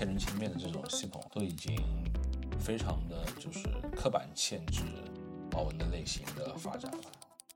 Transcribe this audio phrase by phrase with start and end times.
[0.00, 1.76] 千人千面的这种系统，都已经
[2.58, 4.80] 非常的就是刻板限制
[5.52, 6.98] 网文的类型的发展了。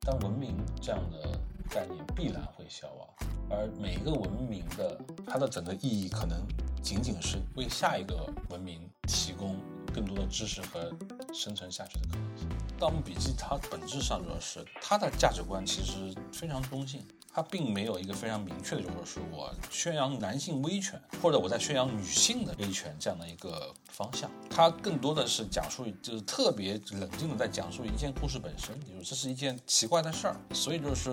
[0.03, 3.09] 但文明这样的概念必然会消亡，
[3.49, 6.47] 而每一个文明的它的整个意义，可能
[6.83, 9.57] 仅仅是为下一个文明提供
[9.95, 10.95] 更多的知识和
[11.33, 12.47] 生存下去的可能性。
[12.79, 17.01] 《盗墓笔记》它本质上主要是它的价值观其实非常中性。
[17.35, 24.31] 它并没有一个非常明确的，就是说我宣扬男性威权，或者我在宣扬女性的威权这样的一个方向。
[24.49, 30.37] 它更多的是讲述，就是特别冷静的在讲述一件故事本身，就是这是一件奇怪的事儿。
[30.53, 31.13] 所以就是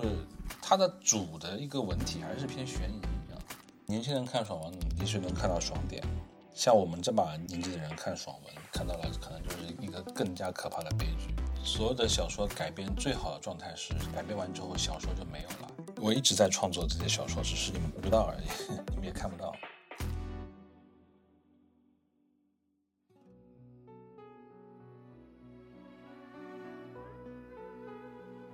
[0.62, 3.42] 它的主的一个文体还是偏悬疑一样。
[3.88, 6.04] 年轻人看爽文，的确能看到爽点；
[6.54, 11.34] 像我们这把年纪的人看爽文，看到了可能就是一个更加可怕的悲剧。
[11.64, 15.71] 所有的小说改编最好的状态是改编完之后小说就没有了。
[16.04, 18.48] 我一直在创作这些小说，只是你们不知道而已，
[18.90, 19.54] 你们也看不到。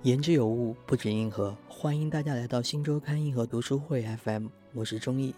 [0.02, 1.56] 言之有物，不止硬核。
[1.70, 5.34] 欢迎大家来到新周刊硬核读书会 FM，我是钟毅。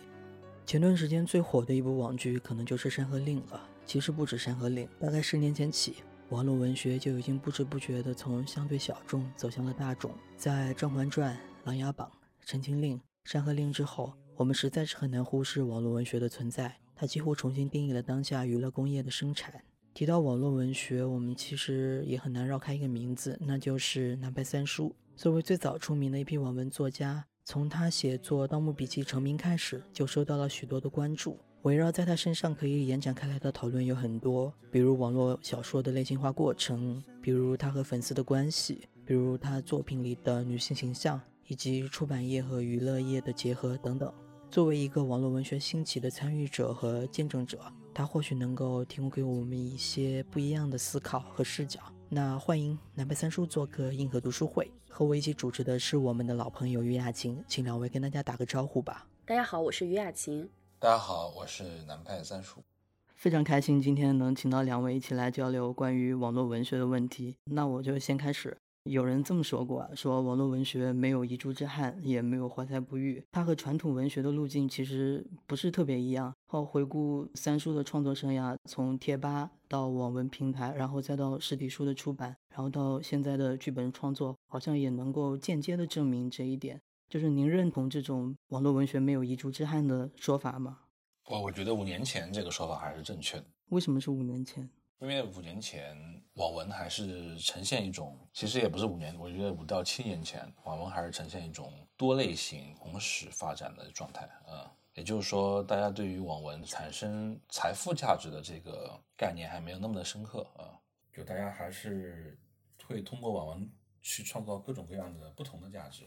[0.67, 3.69] 前段时间最火的一部网剧，可能就是《山河令》了。
[3.87, 10.13] 其实不止《山河令》，大概十年前起，网络文学就已经不知不觉地从相对小众走向了大众。
[10.37, 11.35] 在《甄嬛传》。
[11.65, 12.09] 《琅琊榜》
[12.49, 16.75] 《陈情令》《山河令》之后，我们实在是很难忽视网络文学的存在。
[16.97, 19.63] 它几乎重新定义了当下娱乐工业的生产。
[19.93, 24.95] 提到网络文学，我们其实也很难绕开一个名字，那就是南派三叔。
[25.17, 31.39] 作为最早出名的一批网文作家，从他写作《盗墓笔记》成名开始，就受到了许多的关注。
[31.63, 41.21] 围绕在他身上可以延展开来的讨论有很多，比如网络小说的类型化过程，比如他和粉丝的关系，比如他作品里的女性形象。
[41.51, 44.15] 以及出版业和娱乐业的结合等等。
[44.53, 47.59] 作为一个网络文学兴起的参与者和见证者，
[47.93, 51.81] 他或许能够提供给我们一些不一样的思考和视角。
[52.09, 59.09] 那欢迎南派三叔做客硬核读书会，和我一起主持的是我们的老朋友于雅琴，请两位跟大家打个招呼吧。
[59.27, 60.49] 大家好，我是于雅琴。
[60.83, 62.63] 大家好，我是南派三叔。
[63.15, 67.37] 非常开心今天能请到两位一起来交流关于网络文学的问题。
[67.51, 68.57] 那我就先开始。
[68.85, 73.23] 有人这么说过，说网络文学没有遗珠之憾，也没有怀才不遇。
[73.31, 76.33] 它和传统文学的路径其实不是特别一样。
[76.47, 86.81] 后回顾三叔的创作生涯，从贴吧到网文平台，然后再到实体书的出版，然后到现在的剧本创作，好像也能够间接的证明这一点。
[87.11, 90.79] 就是您认同这种网络文学没有遗珠之憾的说法吗？
[91.27, 93.45] 我我觉得五年前这个说法还是正确的。
[93.71, 94.71] 为什么是五年前？
[95.01, 95.97] 因为五年前
[96.35, 110.79] 网文还是呈现一种，其实也不是五年，我觉得五到七年前网文还是呈现一种多类型同时发展的状态啊，也就是说，大家对于网文产生财富价值的这个概念还没有那么的深刻啊，
[111.13, 112.39] 就大家还是
[112.87, 113.69] 会通过网文
[114.01, 116.05] 去创造各种各样的不同的价值，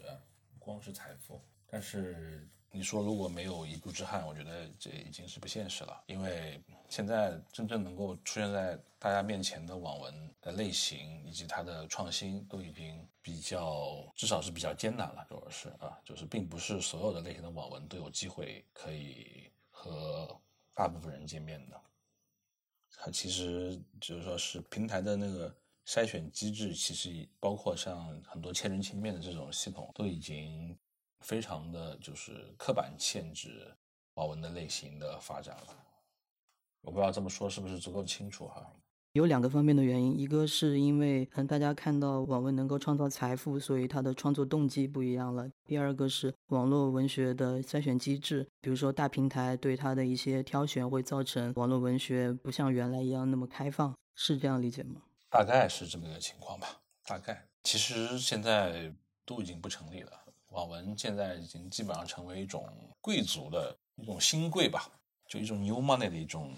[0.64, 2.48] 光是财富，但是。
[2.76, 6.02] 你说如果没有一步之憾，我觉得这已经是不现实了。
[6.08, 15.24] 因为现在真正能够出现在大家面前的网文的类型以及它的创新，都已经比较，至少是比较艰难了。
[15.28, 20.36] 主要是啊，就是并不是所有的类型的网文都有机会可以和
[20.74, 21.80] 大部分人见面的。
[22.96, 30.76] 它其实就是说是平台的那个筛选机制，其实包括像很多千人千面的这种系统，都已经。
[31.20, 33.74] 非常的就是刻板限制
[34.16, 35.74] 网文的类型的发展了，
[36.82, 38.70] 我不知道这么说是不是足够清楚哈。
[39.14, 55.00] 有两个方面的原因，一个是因为嗯大家看到网文能够创造财富，所以它的创作动机不一样了；第二个是网络文学的筛选机制，比如说大平台对它的一些挑选，会造成网络文学不像原来一样那么开放，是这样理解吗？
[55.34, 57.44] 大概是这么个情况吧，大概。
[57.64, 60.24] 其实现在都已经不成立了。
[60.50, 64.88] 网文现在已经基本上成为一种贵族的一种新贵吧，
[65.26, 66.54] 就一种 new money 的一种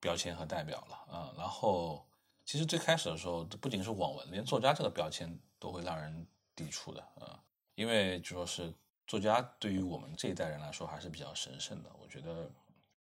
[0.00, 1.34] 标签和代表了啊。
[1.36, 2.08] 然后，
[2.46, 7.38] 其实最开始的时候，不仅是网文，连作家这个标签都会让人抵触的啊。
[7.74, 8.72] 因为就说是
[9.06, 11.90] 作家对于我们这一代人来说还是比较神圣的。
[12.00, 12.50] 我觉得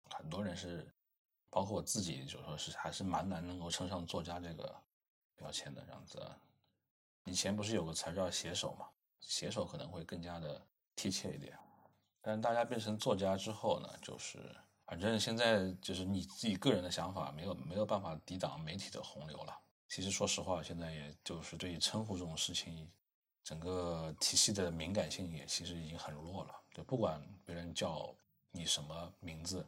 [0.09, 0.91] 很多人是，
[1.51, 4.75] 包括我自己，就说是还是蛮难能够称上作家这个
[5.37, 6.21] 标签的这样子。
[7.25, 8.87] 以前不是有个词叫写手嘛？
[9.21, 11.59] 写手可能会更加的贴切一点，
[12.21, 14.39] 但是大家变成作家之后呢，就是
[14.87, 19.59] 反正现在就是你自己个人的想法没有没有办法抵挡媒体的洪流了。
[19.89, 22.89] 其实说实话，现在也就是对于称呼这种事情，
[23.43, 26.55] 整个体系的敏感性也其实已经很弱了。
[26.73, 28.15] 就不管别人叫
[28.53, 29.67] 你什么名字，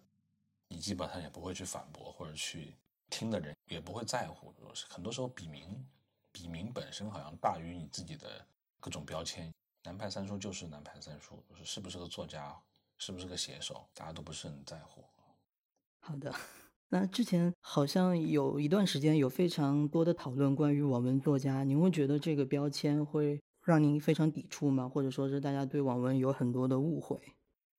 [0.69, 2.77] 你基本上也不会去反驳，或者去
[3.11, 4.53] 听的人也不会在乎。
[4.89, 5.87] 很多时候笔名，
[6.33, 8.47] 笔名本身好像大于你自己的
[8.81, 9.53] 各种标签。
[9.85, 12.55] 南派三叔就是南派三叔，就是是不是个作家，
[12.99, 15.03] 是不是个写手，大家都不是很在乎。
[16.01, 16.35] 好的，
[16.89, 24.89] 那之前好像有一段时间有非常多的讨论关于网文作家，您会觉得这个标签会让您非常抵触吗？
[24.89, 27.21] 或者说是大家对网文有很多的误会？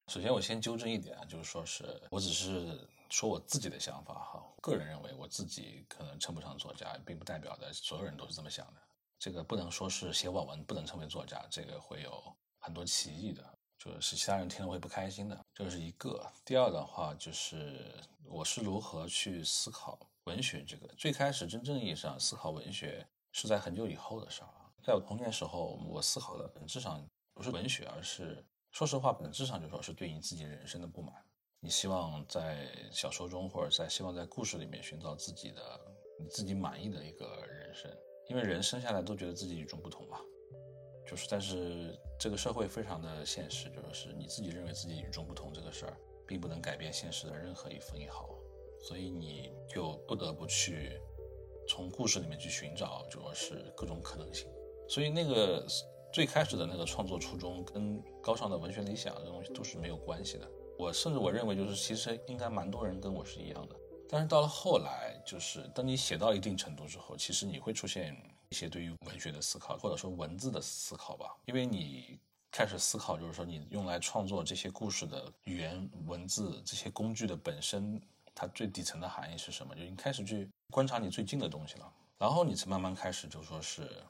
[0.07, 8.81] 首先，我先纠正一点啊，就是说是我只是说我自己的想法哈，个人认为我自己可能称不上作家，并不代表的所有人都是这么想的。
[9.17, 13.43] 这个不能说是写网文不能称为作家，这个会有很多歧义的，
[13.77, 16.25] 就是其他人听了会不开心的，这是一个。
[16.45, 24.49] 第二的话就是我是如何去思考文学这个，最开始真正意义上思考文学是在很久以后的事儿，
[24.83, 28.45] 在我童年时候，我思考的本质上不是文学，而是。
[28.71, 31.15] 说实话，本质上就说是对你自己人生的不满。
[31.61, 35.61] 你希望在小说中，或者在希望在故事里面寻找自己的
[36.17, 37.91] 你自己满意的一个人生。
[38.27, 40.19] 因为人生下来都觉得自己与众不同嘛，
[41.05, 45.97] 就是，但是这个社会非常的现实，就是你自己认为自己与众不同这个事儿，
[46.27, 48.29] 并不能改变现实的任何一分一毫，
[48.79, 51.01] 所以你就不得不去
[51.67, 54.47] 从故事里面去寻找，就说是各种可能性。
[54.87, 55.65] 所以那个。
[56.11, 60.51] 最开始的那个创作初衷跟高尚的文学理想这东西都是没有关系的。
[60.79, 63.75] 我甚至我认为就是其实应该蛮多人跟我是一样的。
[64.07, 68.15] 但是到了后来，就是当你写到一定程度之后，其实你会出现
[68.47, 71.35] 一些对于文学的思考，或者说文字的思考吧。
[71.47, 72.17] 因为你
[72.49, 78.01] 开始思考，就是说你用来创作这些故事的语言文字这些工具的本身，
[78.33, 79.75] 它最底层的含义是什么？
[79.75, 84.01] 就你开始去观察你最近的东西了，然后你才慢慢开始就说是。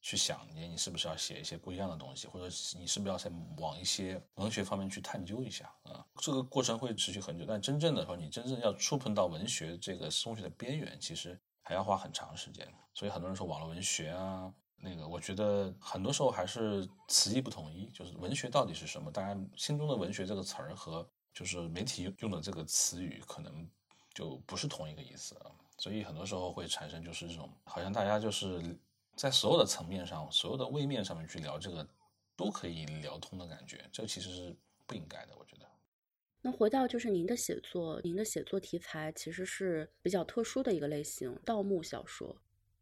[0.00, 2.44] 去想你，你是不是要写一些不一样的东西，或者
[2.78, 6.06] 你是不是要再往一些文学方面去探究一下啊？
[6.16, 12.66] 这个过程会持续很久，但真正的说，你真正要触碰到文学这个东西的边缘，其实还要花很长时间。
[12.94, 19.10] 所以很多人说网络文学啊，那个我觉得很多时候还是词义不统一，就是文学到底是什么？
[19.10, 23.68] 大家心中的文学这个词儿和就是媒体用的这个词语可能
[24.14, 25.50] 就不是同一个意思啊。
[25.76, 28.78] 所以很多时候会产生就是这种好像大家就是。
[29.18, 31.84] 在所有的层面上，所有的位面上面去聊这个，
[32.36, 34.56] 都可以聊通的感觉，这其实是
[34.86, 35.66] 不应该的，我觉得。
[36.40, 42.40] 那回到就是您的写作，您的写作题材其实是比较特殊的一个类型，盗墓小说，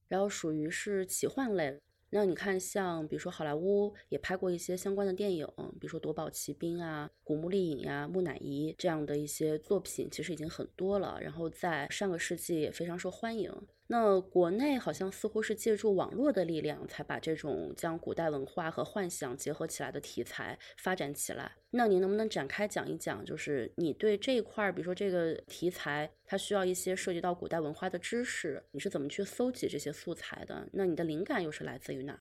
[0.09, 1.81] 然后属于是奇幻类。
[2.11, 5.47] 那你看，像比如说好莱坞也拍过一些相关的电影，
[5.81, 11.19] 比如说《夺宝奇兵》啊、《古墓丽影》呀、《木乃伊》这样的一些作品，其实已经很多了。
[11.21, 13.51] 然后在上个世纪也非常受欢迎。
[13.89, 21.53] 那国内好像似乎是借助网络的力量，才把这种将古代文化和幻想结合起来的题材发展起来。
[21.71, 30.69] 那您能不能展开讲一讲，就是你对这一块儿，比如说这个题材，它需要一些涉及到古代文化的知识，你是怎么去搜集这些素材的？
[30.73, 32.19] 那你的灵感又是来自于哪？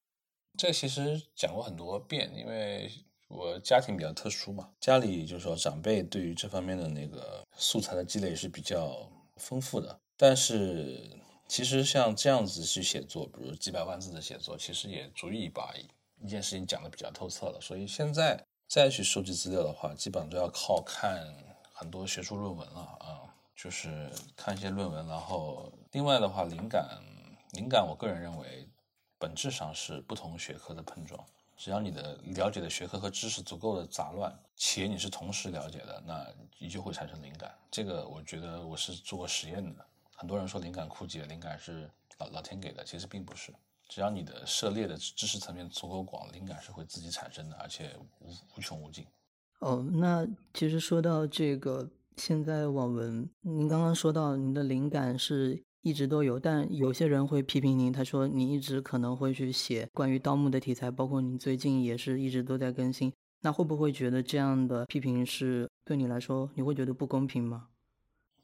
[0.58, 2.90] 这其实讲过很多遍，因为
[3.28, 10.00] 我家庭比较特殊嘛，家里就是说长辈对于这方面的那个素材的积累是比较丰富的。
[10.18, 11.10] 但是
[11.48, 15.74] 其实像这样子去写作，比如几百万字的写作，其实也足以把
[16.22, 17.60] 一件事情讲得比较透彻了。
[17.62, 18.46] 所以现在。
[18.68, 21.24] 再去收集资料的话，基本上都要靠看
[21.72, 23.22] 很多学术论文了啊，
[23.56, 25.06] 就是看一些论文。
[25.06, 27.00] 然后，另外的话，灵感，
[27.52, 28.68] 灵感，我个人认为，
[29.20, 31.24] 本质上是不同学科的碰撞。
[31.56, 36.26] 只要你的了解的学科和知识足够的杂乱，且你是同时了解的，那
[36.58, 37.54] 你就会产生灵感。
[37.70, 39.86] 这个我觉得我是做过实验的。
[40.16, 43.54] 很多人说灵感枯竭，灵感是老老天给的，其实并不是。
[43.88, 49.06] 只要你的涉猎的知识层面足够广，灵感是会自己产生的，而且无无穷无尽。
[49.60, 67.68] 哦，那其实说到这个，现在网文，您刚刚说到您的灵感是一直都有，但有些人会批评您，他说你一直可能会去写关于盗墓的题材，包括你最近也是一直都在更新，那会不会觉得这样的批评是对你来说，你会觉得不公平吗？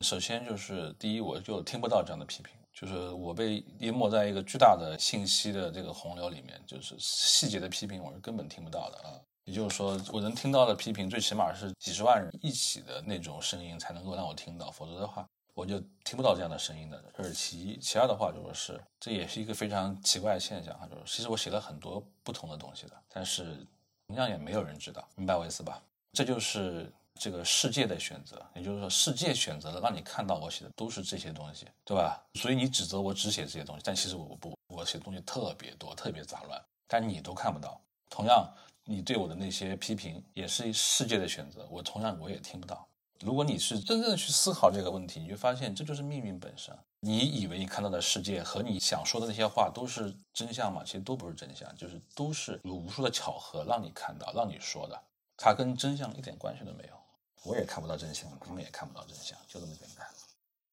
[0.02, 2.54] 首先就是第一，我就听不到这样的批评。
[2.74, 9.20] 就是我被淹没在一个巨大的信息的这个洪流里面，就是细节的批评我是根本听不到的啊。
[9.44, 17.04] 也就是说，我能听到的批评，最起码是几十万人一起的那种声音才能够让我听到，否则的话，我就听不到这样的声音的。
[17.14, 23.68] 这是其一，其二的话就是这也是一个非常奇怪的现象哈，就是其实我写了很多不同的东西的，但是
[24.08, 25.84] 同样也没有人知道，明白我意思吧？
[26.14, 26.92] 这就是。
[27.20, 32.20] 这个世界的选择，也就是说，世界选择了让你看到我写的都是这些东西，对吧？
[32.36, 37.80] 所以你指责我只写这些东西，但其实我不，我写的东西特别多，特别杂乱，但你都看不到。
[38.10, 38.52] 同样，
[38.86, 42.88] 你对我的那些批评也是世界的选择，我同样我也听不到。
[43.20, 46.76] 如果你是真正的去思考这个问题，你就发现这就是命运本身。
[47.02, 50.82] 你以为你看到的世界和你想说的那些话都是真相吗？
[50.84, 55.00] 其实都不是真相，就是都是有无数的巧合让你看到、让你说的，
[55.38, 57.01] 它跟真相一点关系都没有。
[57.46, 60.08] 我也看不到真相，他们也看不到真相，就这么简单。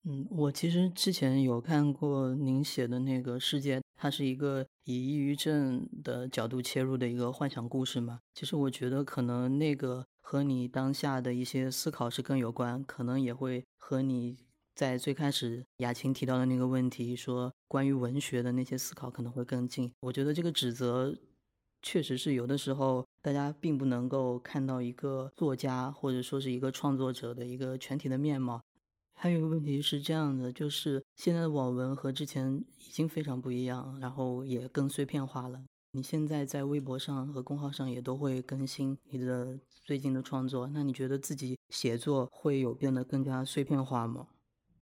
[0.04, 8.20] 嗯，我其实之前有看过您写的那个世界，它是一个以抑郁症的角度切入的一个幻想故事嘛。
[8.34, 14.38] 其实我觉得可能那个和你当下的一些思考是更有关，可能也会和你。
[14.74, 19.92] 在最开始，雅琴提到的那个问题，说关于文学的那些思考可能会更近。
[20.02, 21.12] 我觉得这个指责，
[21.90, 28.60] 确实是有的时候大家并不能够看到一个作家或者说是一个创作者的一个全体的面貌。
[29.14, 35.62] 还有一个问题是这样的，就是现在的网文和之前已经非常不一样，然后也更碎片化了。
[35.92, 44.26] 你现在在微博上和公号上也都会更新你的最近的创作，那你觉得自己写作会有变得更加碎片化吗？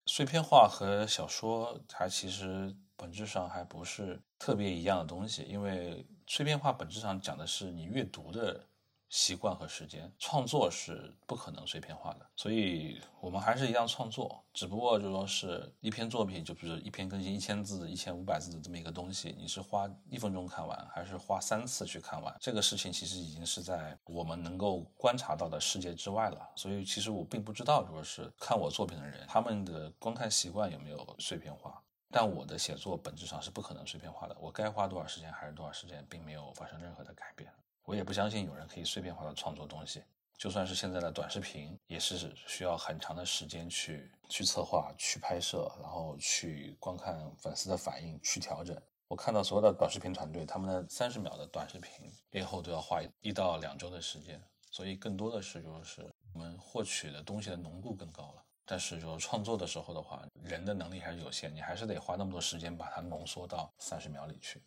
[0.07, 8.67] 碎片化和小说，它其实本质上还不是特别一样的东西，因为碎片化本质上讲的是你阅读的。
[9.11, 22.37] 习惯和时间，创作是不可能碎片化的，所以我们还是一样创作，只不过就说是一篇作品，就比如一篇更新一千字、一千五百字的这么一个东西，你是花一分钟看完，还是花三次去看完？
[22.41, 26.51] 这个事情其实已经是在我们能够观察到的世界之外了。
[26.57, 31.81] 所以其实我并不知道，说是看我作品的人，他们的观看习惯有没有碎片化。
[32.17, 37.53] 但我的写作本质上是不可能碎片化的，我该花多少时间还是多少时间，并没有发生任何的改变。
[37.83, 40.01] 我也不相信有人可以碎片化的创作东西，
[40.39, 48.81] 就算是现在的短视频，也是需要很长的时间去去策划、去拍摄，然后去观看粉丝的反应、去调整。
[49.09, 54.41] 我看到所有的短视频团队，他们的三十秒的短视频背后都要花一到两周的时间，
[54.71, 58.45] 所以更多的是就是我们获取的东西的浓度更高了。
[58.67, 64.63] 但是就创作的时候的话，人的能力还是有限，你还是得花那么多时间把它浓缩到三十秒里去。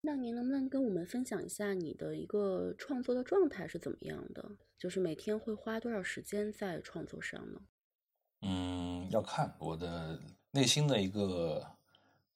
[0.00, 4.48] 那您能不能跟我们分享一下你的一个创作的状态是怎么样的？
[4.78, 7.60] 就是每天会花多少时间在创作上呢？
[8.42, 10.20] 嗯，要看我的
[10.52, 11.76] 内心的一个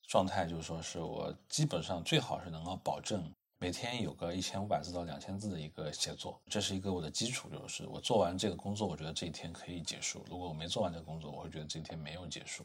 [0.02, 7.46] 状态，就是说是我基本上最好是能够保证每天有个一千五百字到两千字的一个写作，这是一个我的基础。
[7.50, 12.64] 就是我做完这个工作，我觉得这一天可以结束；如果我没做完这个工作，我会觉得这一天没有结束。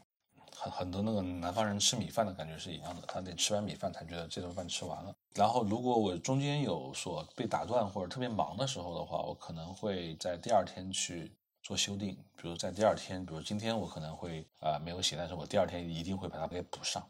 [0.50, 5.14] 很很多那个南方人吃米饭的感觉是一样的，他得吃完米饭才觉得这顿饭吃完了。
[5.34, 11.30] 然后如果我中间有所被打断或者特别忙的时候的话，我可能会在第二天去
[11.62, 12.14] 做修订。
[12.36, 17.06] 比如在第二天，比如今天我可能会啊没有写，但是我第二天一定会把它给补上。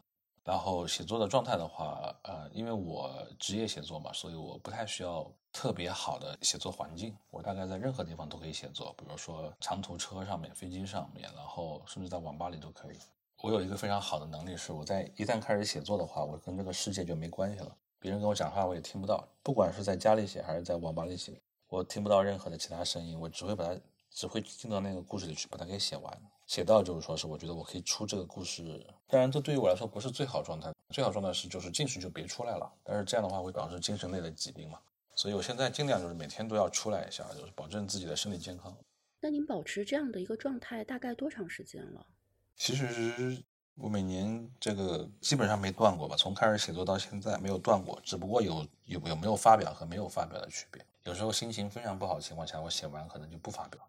[0.47, 7.17] 然后写作的状态的话，呃，因为我职业写作嘛，所以我不太需要特别好的写作环境。
[7.33, 12.99] 我大概在任何地方都可以写作，比如说长途车上面、飞机上面，然后甚至在网吧里都可以。
[13.43, 17.77] 我有一个非常好的能力，是我在一旦开始写作的话，我跟这个世界就没关系了。
[17.99, 19.27] 别人跟我讲话，我也听不到。
[19.43, 26.23] 不管是在家里写还是在网吧里写，我听不到任何的其他声音，我只会把它，只会进到那个故事里去，把它给写完。
[26.47, 28.87] 写到就是说是我觉得我可以出这个故事。
[29.09, 30.73] 当然，这对于我来说不是最好状态。
[30.95, 32.73] 最好状态是就是进去就别出来了。
[32.85, 34.79] 但是这样的话会导致精神类的疾病嘛。
[35.17, 38.77] 所以我现在尽量就是每天都要出来一下，就是保证自己的身体健康。
[39.21, 42.07] 那您保持这样的一个状态大概多长时间了？
[42.55, 43.43] 其实
[43.75, 50.85] 我每年这个基本上没断过吧，从开始写作到现在没有断过，只不过有有有没有发表和没有发表的区别。
[51.05, 53.81] 有时候心情非常不好的情况下，我写完可能就不发表。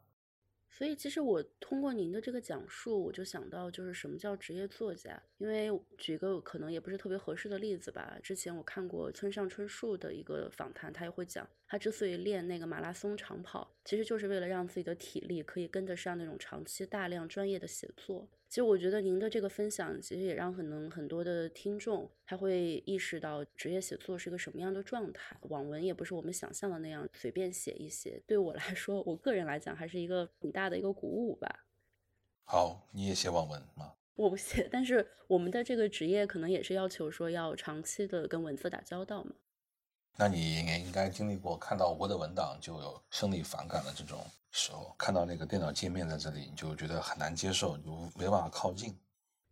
[0.78, 5.20] 所以，其实我通过您的这个讲述，我就想到，就是什么叫职业作家。
[5.40, 18.30] 因为举一个可能也不是特别合适的例子吧，之前我看过村上春树的一个访谈，他也会讲，他之所以练那个马拉松长跑，其实就是为了让自己的体力可以跟得上那种长期大量专业的写作。
[18.50, 25.36] 其实我觉得您的这个分享，其实也让可能很多的听众他会意识到职业写作是个什么样的状态。
[25.42, 28.24] 网文也不是我们想象的那样随便写一写。
[28.26, 31.66] 对我来说， 我个人来讲，还是一个很大的一个鼓舞吧。
[32.46, 33.94] 好，你也写网文吗？
[34.16, 39.32] 我不写，但是我们的这个职业可能也是要求说要长期的跟文字打交道嘛。
[40.16, 44.20] 那你也应该经历过看到我的文档就有生理反感的这种。
[44.58, 48.98] 时候看到那个电脑界面在这里，你就觉得很难接受，就没办法靠近。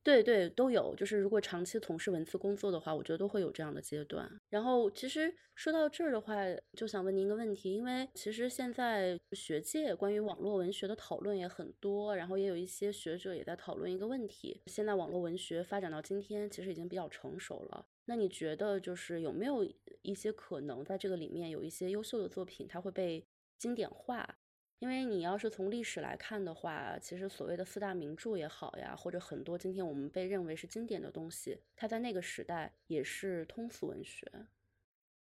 [0.03, 0.95] 对对，都有。
[0.95, 4.29] 就是如果长期从事文字工作的话，我觉得都会有这样的阶段。
[4.49, 6.35] 然后，其实说到这儿的话，
[6.77, 17.85] 就想问您一个问题，因为其实现在学界关于网络文学的讨论也很多，然后也有一些学者也在讨论一个问题：现在网络文学发展到今天，其实已经比较成熟了。
[18.05, 19.67] 那你觉得就是有没有
[20.03, 23.25] 一些可能，在这个里面有一些优秀的作品，它会被
[23.57, 24.37] 经典化？
[24.79, 34.29] 因为你要是从历史来看的话，其实所谓的四大名著也好呀，或者很多今天我们被认为是经典的东西，它在那个时代也是通俗文学。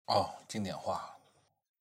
[0.08, 1.18] 哦，经典化，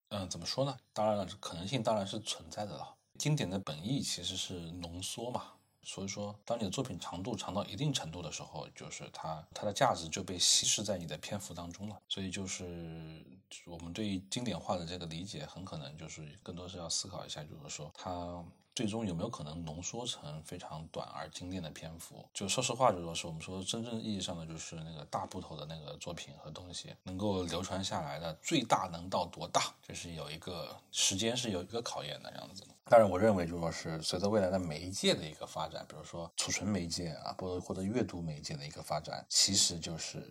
[0.09, 0.77] 嗯，怎么说呢？
[0.93, 2.97] 当然了，可能性当然是存在的了。
[3.19, 5.60] 经典的本意其实是浓缩嘛。
[5.83, 11.97] 所以说，当你的作品长度长到一定程度的时候，就是它它的价值就被稀释在你的篇幅当中了。
[12.09, 13.25] 所以就是
[13.67, 18.45] 我们对于经典化的这个理解，很可能就是更多是要思考一下，就是说它。
[18.81, 22.27] 最终有没有可能浓缩成非常短而精炼的篇幅？
[22.33, 29.65] 就说实话，就说是我们说真正意义上的，就是那个大部头的那个作品和东西能够流传下来的最大能到多大？
[29.87, 32.65] 就是有一个时间是有一个考验的样子。
[32.87, 40.27] 当然，我认为就说是随着未来的媒介的一个发展，比如说储存媒介啊，或者或者阅读媒介的一个发展，其实就是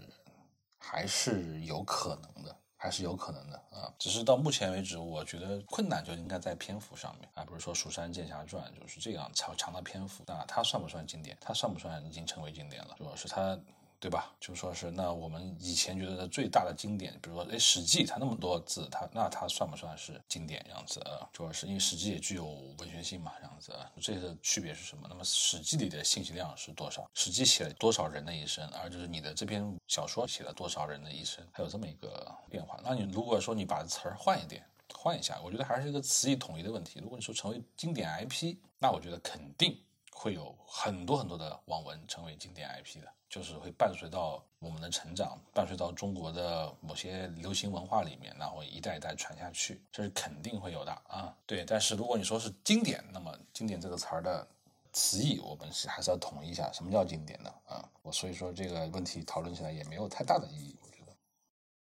[0.80, 2.58] 还是有可能的。
[2.82, 11.38] 还是有可能的啊，只是到目前为止，我觉得困难就应该在篇幅上面啊，比如说《蜀山剑侠传》就是这样长长的篇幅，那它算不算经典？
[11.42, 12.96] 它算不算已经成为经典了？
[12.98, 13.60] 主要是它。
[14.00, 14.34] 对吧？
[14.40, 21.28] 就说是那我们以前觉得的最大的经典，比如说哎，《史记》它那么多字，它那它算不算是经典样子啊？
[21.34, 22.46] 主要是因为《史记》也具有
[22.78, 25.06] 文学性嘛，这样子，这个区别是什么？
[25.10, 27.02] 那么《史记》里的信息量是多少？
[27.14, 32.80] 《史记》写了多少人的一生，而就是你的这篇小说写了多少人的一生，它有这么一个变化。
[32.84, 34.64] 那你如果说你把词儿换一点，
[34.94, 37.00] 换一下，我觉得还是一个词义统一的问题。
[37.02, 39.78] 如果你说成为经典 IP，那我觉得肯定
[40.20, 43.08] 会有很多很多的网文成为经典 IP 的。
[43.30, 51.38] 就是会伴随到我们的成长，伴随到中国的某些流行文化里面，然后一代一代传下去，这是肯定会有的啊。
[51.46, 54.48] 对，但是如果你说是经典，那么经典这个词儿的
[54.94, 57.88] 词义，我们是还是要统一一下，什么叫经典的啊？
[58.02, 61.16] 我所以说这个问题讨论起来也没有太大的意义，我觉得。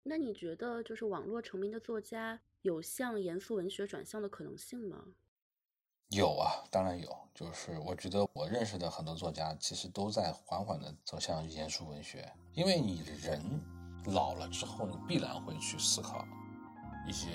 [0.03, 5.02] 那你觉得，就是网络成名的作家有向严肃文学转向的可能性吗？
[6.10, 7.15] 有啊，当然有。
[7.36, 12.28] 就是我觉得我认识的很多作家，其实都在缓缓地走向严肃文学。
[12.54, 13.39] 因为你人
[14.06, 16.26] 老了之后，你必然会去思考
[17.08, 17.28] 一些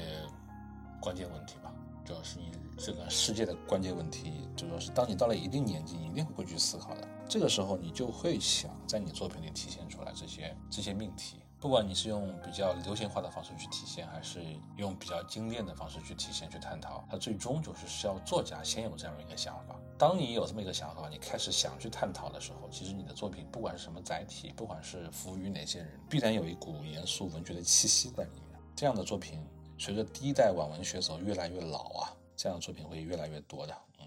[1.01, 1.73] 关键问题吧。
[2.05, 7.07] 主要是你这个世界的关键问题，就说是当你到了一定年纪，你一定会去思考的。
[7.29, 11.45] 这个时候，你就会想在你作品里体现出来这些这些命题。
[11.63, 14.41] 不管你是用比较流行化的方式去体现，还是
[14.77, 19.81] 用比较精炼的方式去体现、去探讨，它最终就是需要作家先有这样一个想法。
[19.97, 28.59] 当你有这么一个想法，你开始想去探讨的时候，其实你的作品不管是什么载体，不管是服务于哪些人，必然有一股严肃文学的气息在里面。
[28.75, 29.41] 这样的作品，
[29.79, 33.79] 随着第一代网文学手越来越老啊，这样的作品会越来越多的。
[34.01, 34.07] 嗯，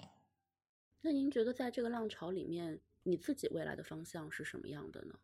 [0.99, 5.15] 那您觉得在这个浪潮里面，你自己未来的方向是什么样的呢？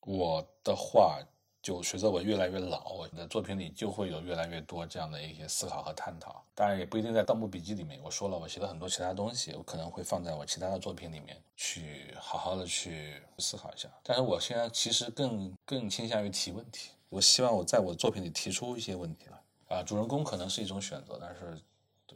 [0.00, 1.20] 我的话，
[1.62, 6.42] 就随着我越来越老，我的作品里就会有越来越多这样的一些思考和探讨。
[6.54, 8.00] 当然，也不一定在《盗墓笔记》里面。
[8.02, 13.88] 我说了，我写了很多其他东西，我可能会放在我其他的作品里面去好好的去思考一下。
[14.02, 16.92] 但是我现在其实更更倾向于提问题。
[17.10, 21.60] 我希望我在我的作品里提出一些问题来啊，主人公可能是一种选择，但是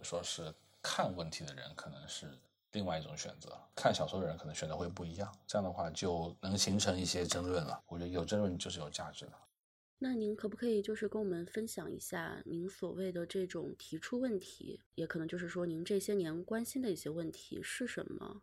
[0.03, 2.39] 说是看问题的人可能是。
[2.75, 7.81] 另外一种选择，看小说的人可能选择会不一样，这样的话就能形成一些争论了。
[7.87, 9.33] 我觉得有争论就是有价值的。
[9.99, 18.43] 那您可不可以就是跟我们分享一下您所谓的这种提出问题，也可能就是说您这些年关心的一些问题是什么？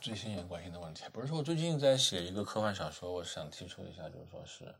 [0.00, 4.72] 这些年关心的问题，不是说我最近在写一个科幻小说，我想提出一下，就是说是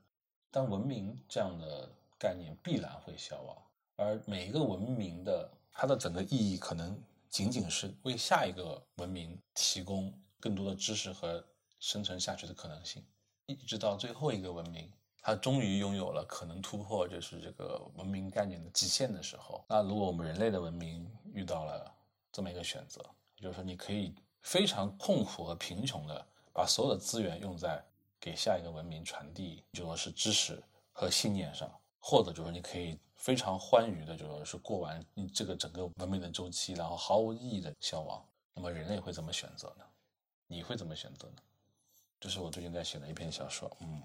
[0.53, 3.57] 当文明这样的概念必然会消亡，
[3.97, 6.97] 而每一个文明的它的整个意义可能。
[7.31, 11.43] 仅仅是为下一个文明提供更多的知识和
[11.79, 13.03] 生存下去的可能性，
[13.47, 21.95] 一直到最后一个文明，它终于拥有了可能突破就是这个文明概念的极限的时候，那如果我们人类的文明遇到了
[22.33, 23.01] 这么一个选择，
[23.37, 27.83] 也就是说你可以非常痛苦和贫穷的把所有的资源用在
[28.19, 30.63] 给下一个文明传递，就说是知识
[30.93, 32.99] 和信念上，或者就是你可以。
[33.21, 38.27] 非常欢愉的，就说是过完你这个整个文明的周期，然后毫无意义的消亡。
[38.55, 39.85] 那么人类会怎么选择呢？
[40.47, 41.35] 你会怎么选择呢？
[42.19, 44.01] 这是我最近在写的一篇小说，嗯，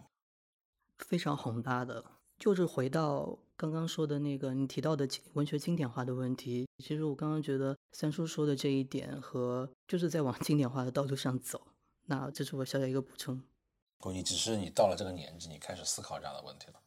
[0.97, 2.03] 非常宏大的。
[2.37, 11.65] 就是回到刚刚说的那个你提到的文学经典化的问题，其实我刚刚觉得三叔说的这一点和就是在往经典化的道路上走。
[12.07, 13.41] 那这是我小小一个补充。
[13.99, 16.81] 不，你只是你到了这个年纪，你开始思考这样的问题了。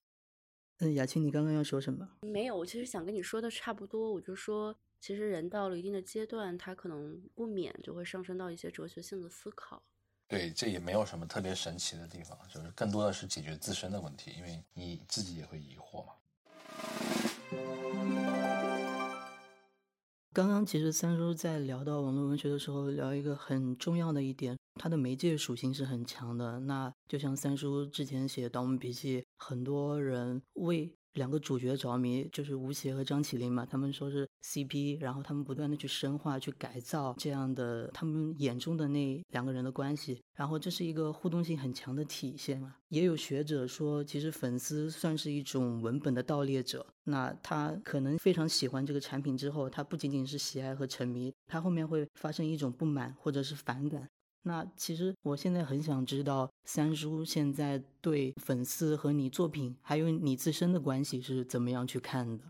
[0.80, 2.08] 嗯，雅青，你刚刚要说什么？
[2.22, 4.12] 没有，我其实想跟你说的差不多。
[4.12, 9.82] 我就说，其实人到了一定的阶段，他可能不免就会上升到一些哲学性的思考。
[10.28, 16.12] 对，这也没有什么特别神奇的地方，就是更多的是解决自身的问题，因为你自己也会疑惑嘛。
[20.38, 26.60] 刚刚其实三叔在聊到网络文学的时候，聊一个很重要的一点，它的媒介属性是很强的。
[26.60, 42.76] 那就像三叔之前写《盗墓笔记》，很多人为两个主角着迷，就是吴邪和张起灵嘛，他们说是 CP，然后他们不断的去深化、去改造这样的他们眼中的那两个人的关系，然后这是一个互动性很强的体现嘛。
[42.88, 54.08] 也有学者说，其实粉丝算是一种文本的盗猎者，那他可能非常喜欢这个产品之后，他不仅仅是喜爱和沉迷，他后面会发生一种不满或者是反感。
[54.48, 62.44] 那其实我现在很想知道，三叔现在对粉丝和你作品，还有你自身的关系是怎么样去看的？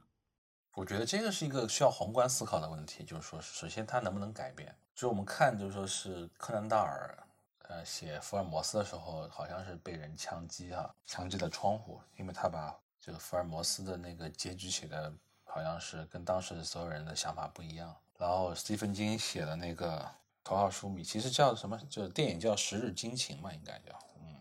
[0.75, 4.73] 我觉得这个是一个需要宏观思考的问题，就是说，首先他能不能改变？
[4.95, 7.19] 就是我们看，就是说是柯南道尔，
[7.65, 17.93] 呃，写福尔摩斯的时候，好像是被人枪击哈，枪击的窗户，因为他把这个福尔摩斯的那个结局写的，好像是跟当时所有人的想法不一样。
[18.17, 20.09] 然后斯蒂芬金写的那个。
[20.49, 21.79] 头号书迷其实叫什么？
[21.91, 23.93] 就是电影叫《十日惊情》嘛，应该叫。
[24.19, 24.35] 嗯，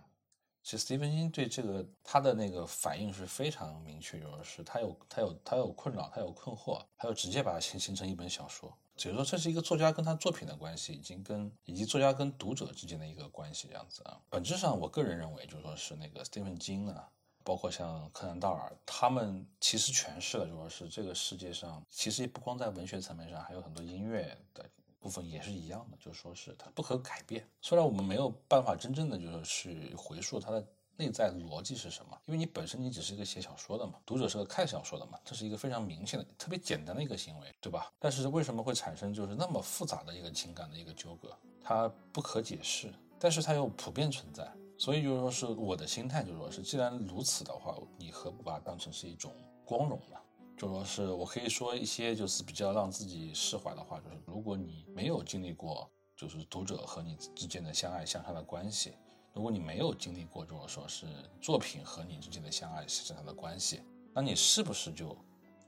[0.63, 8.73] 其实斯蒂芬金对这个他的那个反应是非常明确，就是他有他有他有困扰，他有困惑，他就直接把它形形成一本小说。
[8.95, 14.17] 只是说这是一个作家跟他作品的关系，已经跟以及作家跟读者之间的一个关系这样子啊。
[14.29, 17.09] 本质上，我个人认为，就是说是那个斯蒂芬金啊，
[17.43, 24.65] 包括像柯南道尔，他们其实诠释了，就说是这个世界上其实不光在文学层面上，还有很多音乐的。
[25.07, 27.49] 部分也是一样的，就是说是它不可改变。
[27.61, 30.61] 虽然我们没有办法真正的就是去回溯它的
[30.97, 37.89] 内在逻辑是什么，因为你本身你只是一个写小说的嘛，读者是个看小说的嘛，这是一个非常明显的、特别简单的一个行为，对吧？
[37.97, 41.33] 但是为什么会产生就是那么复杂的一个情感的一个纠葛？
[41.63, 44.51] 它不可解释，但是它又普遍存在。
[44.77, 49.33] 所以就是说是我的心态，就是说是既然如此的话，你何不把它当成是一种
[49.65, 50.17] 光荣呢？
[50.57, 58.95] 就说是我可以说一些就是比较让自己释怀的话，就是如果你没有经历过就是读者和你之间的相爱相杀的关系，
[59.33, 61.05] 如果你没有经历过就是说是
[61.39, 63.83] 作品和你之间的相爱相杀的关系，
[64.15, 65.15] 那你是不是就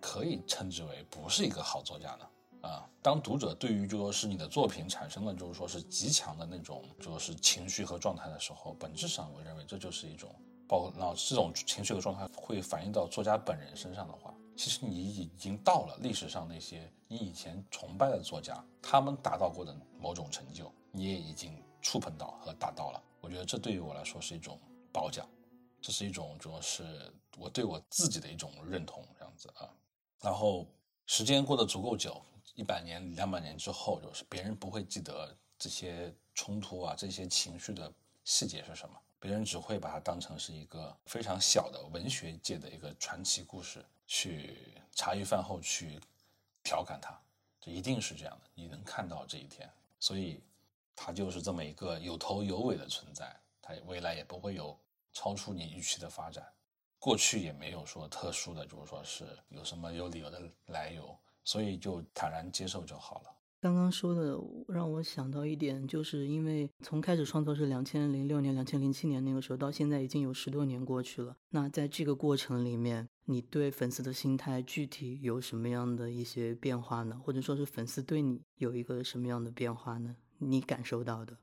[0.02, 2.28] 可以称之为不是一个好作家呢？
[2.68, 10.34] 啊，当读者对于就说是你的作品产生了就是说是极强的那种就是情绪和状态的时候，本质上我认为这就是一种
[10.68, 14.29] 包括那这种情绪和状态会反映到作家本人身上的话。
[14.60, 23.02] 其实你已经到了历史上那些你以前崇拜的作家，他们达到过的某种成就，你也已经触碰到和达到了。
[23.22, 24.60] 我觉得这对于我来说是一种
[24.92, 25.26] 褒奖，
[25.80, 29.72] 这是一种主要是我对我自己的一种认同，这样子啊。
[30.20, 30.68] 然后
[31.06, 32.22] 时间过得足够久，
[32.54, 37.90] 一百年、两百年之后，就是别人不会记得这些冲突啊、这些情绪的
[38.26, 43.82] 细节是什么，别人只会把它当成是一个非常小的文学界的一个传奇故事。
[44.12, 44.58] 去
[44.92, 46.00] 茶余饭后去
[46.64, 47.16] 调侃他，
[47.62, 48.50] 这一定是这样的。
[48.56, 49.70] 你能看到这一天，
[50.00, 50.42] 所以
[50.96, 53.40] 他就是这么一个有头有尾的存在。
[53.62, 54.76] 他未来也不会有
[55.14, 56.44] 超出你预期的发展，
[56.98, 63.36] 过去也没有说特殊的，就是说是有什么有理由的来由，所以就坦然接受就好了。
[63.62, 71.36] 刚刚说的让我想到一点，就是因为从开始创作是两千零六年、两千零七年那个时候，到现在已经有十多年过去了。
[71.50, 77.22] 那在这个过程里面，你对粉丝的心态具体有什么样的一些变化呢？
[77.24, 80.16] 或者说是粉丝对你有一个什么样的变化呢？
[80.40, 81.38] 你感受到的？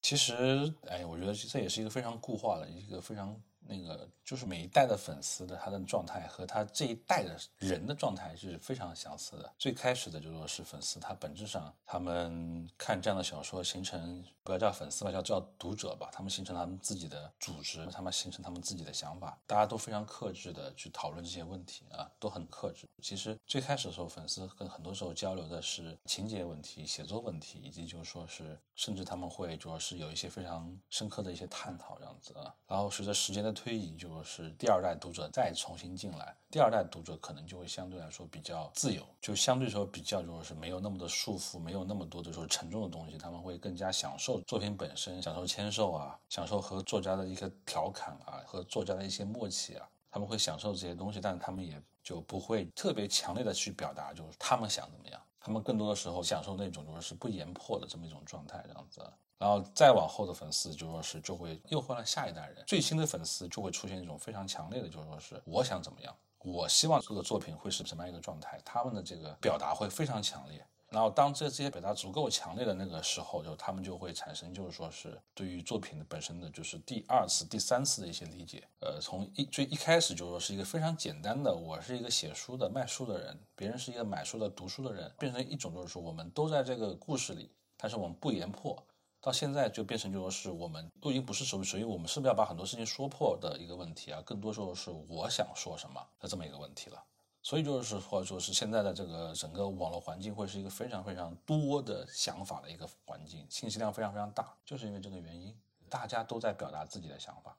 [0.00, 3.42] 其实，哎，我觉得这也是一个非常固化的一个非常。
[3.66, 9.52] 那个就是每一代的粉丝的他的状态和他这一代的人的状态是非常相似的。
[9.58, 22.88] 最开始的就说是粉丝，他本质上他们看这样的小说，形成不要叫粉丝吧，叫叫读者吧，他们形成他们自己的组织，他们形成他们自己的想法，大家都非常克制的去讨论这些问题啊，都很克制。
[23.00, 32.54] 其实最开始的时候，粉丝跟很多时候交流的是情节问题、写作问题，以及就说是甚至他们会主要是有一些非常深刻的一些探讨这样子啊。
[32.66, 59.02] 然后随着时间的推移，就是第二代读者再重新进来，第二代读者可能就会相对来说比较自由，就相对说比较就是没有那么多束缚，没有那么多的说沉重的东西，他们会更加享受作品本身，享受签售啊，享受和作家的一个调侃啊，和作家的一些默契啊，他们会享受这些东西，但是他们也就不会特别强烈的去表达，就是他们想怎么样，他们更多的时候享受那种就是不言破的这么一种状态，这样子。
[59.38, 70.64] 然后再往后的粉丝就说是就会诱惑了下一代人，最新的粉丝就会出现一种非常强烈的，就是说是我想怎么样，我希望这个作品会是什么样一个状态，他们的这个表达会非常强烈。
[70.92, 78.62] 然后当这这些表达足够强烈的那个时候，就他们就会产生，就是说是对于作品的本身的就是第二次、第三次的一些理解。
[78.80, 88.76] 呃，从一最一开始就说是一个非常简单的，我是一个写书的、卖书的人，别人是一个买书的、读书的人，变成一种就是说我们都在这个故事里，但是我们不言破。
[89.24, 97.02] 到现在就变成就说是我们都已经不是属于属于我们是不是要把很多事情说破的一个问题啊，更多时候是我想说什么的这么一个问题了。
[97.42, 105.54] 所以就是或者说，是现在的这个整个网络环境会是一个非常非常多的想法的一个环境，信息量非常非常大，就是因为这个原因，
[105.90, 107.58] 大家都在表达自己的想法。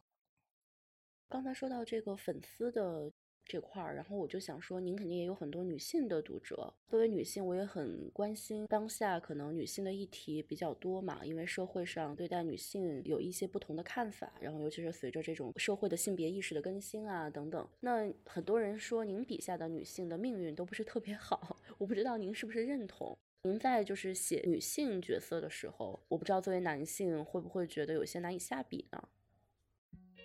[1.30, 3.13] 刚才说到这个粉丝的。
[3.46, 6.74] 这块儿，然后我就想说，您肯定也有很多女性的读者。
[6.90, 14.34] 作为女性，我也很关心当下可能女性的议题比较多嘛，因为社会上对待女性有一些不同的看法。
[14.40, 21.60] 然后，尤其是随着这种社会的性别意识的更新啊等等，那很多人说您笔下的女性的命运都不是特别好。
[21.78, 23.18] 我不知道您是不是认同？
[23.44, 29.10] 您在就是写女性角色的时候，我不知道作为男性会不会觉得有些难以下笔呢？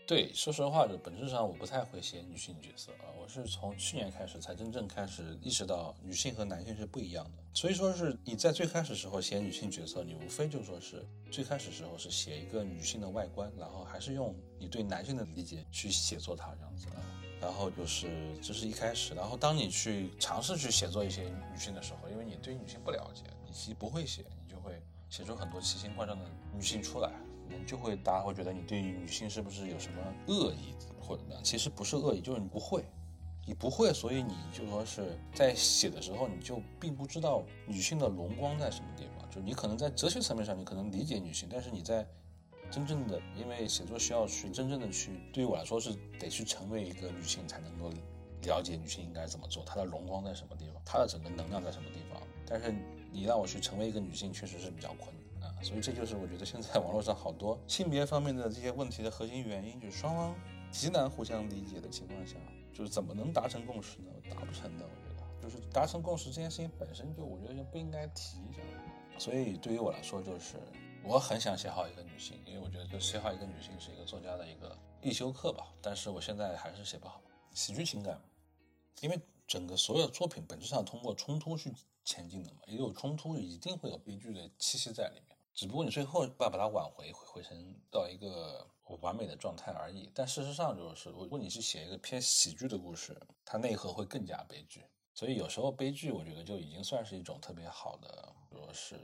[0.09, 3.13] 对，说实话，就本质上我不太会写女性角色啊。
[3.21, 7.43] 我是从去年开始才真正开始意识到女性和男性是不一样的。
[7.53, 16.87] 所以说是你在最开始时候写女性角色，你无非就说是最开始时候是写一个女性的外观，然后还是用你对男性的理解去写作它这样子。
[17.39, 18.09] 然后就是
[18.43, 27.13] 这是一开始，然后当你去尝试去写作一些女性的时候，因为你对女性不了解，你其实不会写，你就会写出很多奇形怪状的女性出来。
[27.67, 31.43] 就会大家会觉得你对于女性是不是有什么恶意或者怎么样？
[31.43, 32.85] 其实不是恶意，就是你不会，
[33.47, 39.29] 你不会，所以你就说是在写的时候，你就并不知道女性的荣光在什么地方。
[39.31, 42.07] 就你可能在哲学层面上，你可能理解女性，但是你在
[42.71, 47.91] 真正的，因为写作需要去真正的去，对于我来说是得去成为一个女性才能够
[48.43, 52.23] 了解女性应该怎么做，她的荣光在什么地方，她的整个能量在什么地方。
[52.47, 52.75] 但是
[53.11, 55.18] 你让我去成为一个女性，确实是比较困难。
[55.63, 60.35] 所以这就是我觉得现在网络上好多性别方面的这些问题的核心原因，就是双方
[60.71, 62.37] 极难互相理解的情况下，
[62.73, 64.11] 就是怎么能达成共识呢？
[64.31, 68.39] 达不成的，我觉得就是达成共识这件事情本身就我觉得就不应该提。
[69.19, 70.57] 所以对于我来说，就是
[71.03, 75.67] 我很想写好一个女性，因为我觉得就写好一个女性是一个作家的一个必修课吧。
[75.83, 77.21] 但是我现在还是写不好
[77.53, 78.21] 喜剧情感，
[79.01, 85.28] 因为整个所有作品本质上通过冲突去前进的嘛，也有冲突一定会有悲剧的气息在里面。
[85.59, 88.65] 只不过你最后要把它挽回，回成到一个
[89.01, 90.09] 完美的状态而已。
[90.15, 94.85] 但事实上就是，如果你是写一个偏喜剧的故事，它内核会更加悲剧。
[95.15, 99.01] 所以有时候悲剧，我觉得就已经算是一种特别好的，说是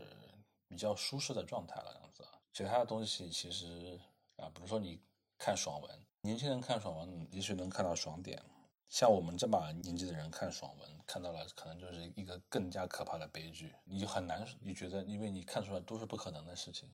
[0.69, 1.93] 比较舒适的状态了。
[2.01, 3.99] 样子，其他的东西其实
[4.37, 5.03] 啊，比如说你
[5.37, 8.40] 看爽文，年轻人看爽文，也许能看到爽点。
[8.88, 16.88] 像我们这把年纪的人看爽文，看到了可能就是一个更加可怕的悲剧，你就很难，你觉得，因为你看出来都是不可能的事情。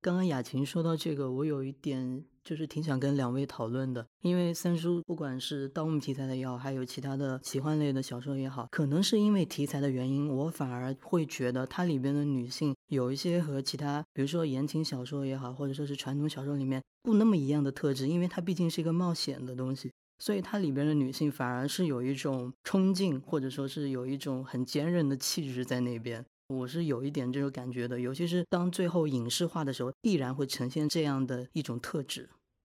[0.00, 19.90] 刚刚雅琴说到这个，我有一点就是挺想跟两位讨论的，因为三叔不管是盗墓题材的也好，还有其他的奇幻类的小说也好，可能是因为题材的原因，我反而会觉得它里边的女性有一些和其他，比如说言情小说也好，或者说是传统小说里面不那么一样的特质，因为它毕竟是一个冒险的东西。
[20.18, 26.24] 所以它里边的女性反而是有一种冲劲，或者说是有一种很坚韧的气质在那边。
[26.48, 32.30] 我是有一点这种感觉的，尤其是当最后影视化的时候，必然会呈现这样的一种特质。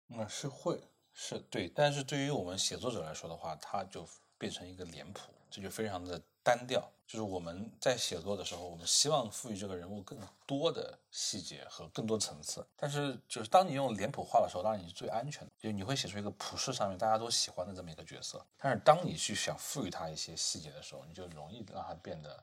[0.07, 0.81] 那是会
[1.13, 6.21] 是对，但是对于我们写作者来说的话，它就变成一个脸谱，这就非常的。
[6.43, 12.65] 单调就是我们在写作的时候，我们希望赋予这个人物更多的细节和更多层次。
[12.77, 18.41] 但是，就是当你用脸谱化的时候，当然你是最安全的，就你会写出一个普世上面大家都喜欢的这么一个角色。
[18.57, 22.41] 但是，当你去想赋予他一些细节的时候，你就容易让他变得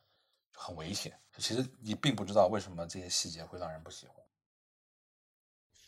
[0.53, 1.19] 很危险。
[1.39, 4.18] 其实你并不知道为什么这些细节会让人不喜欢。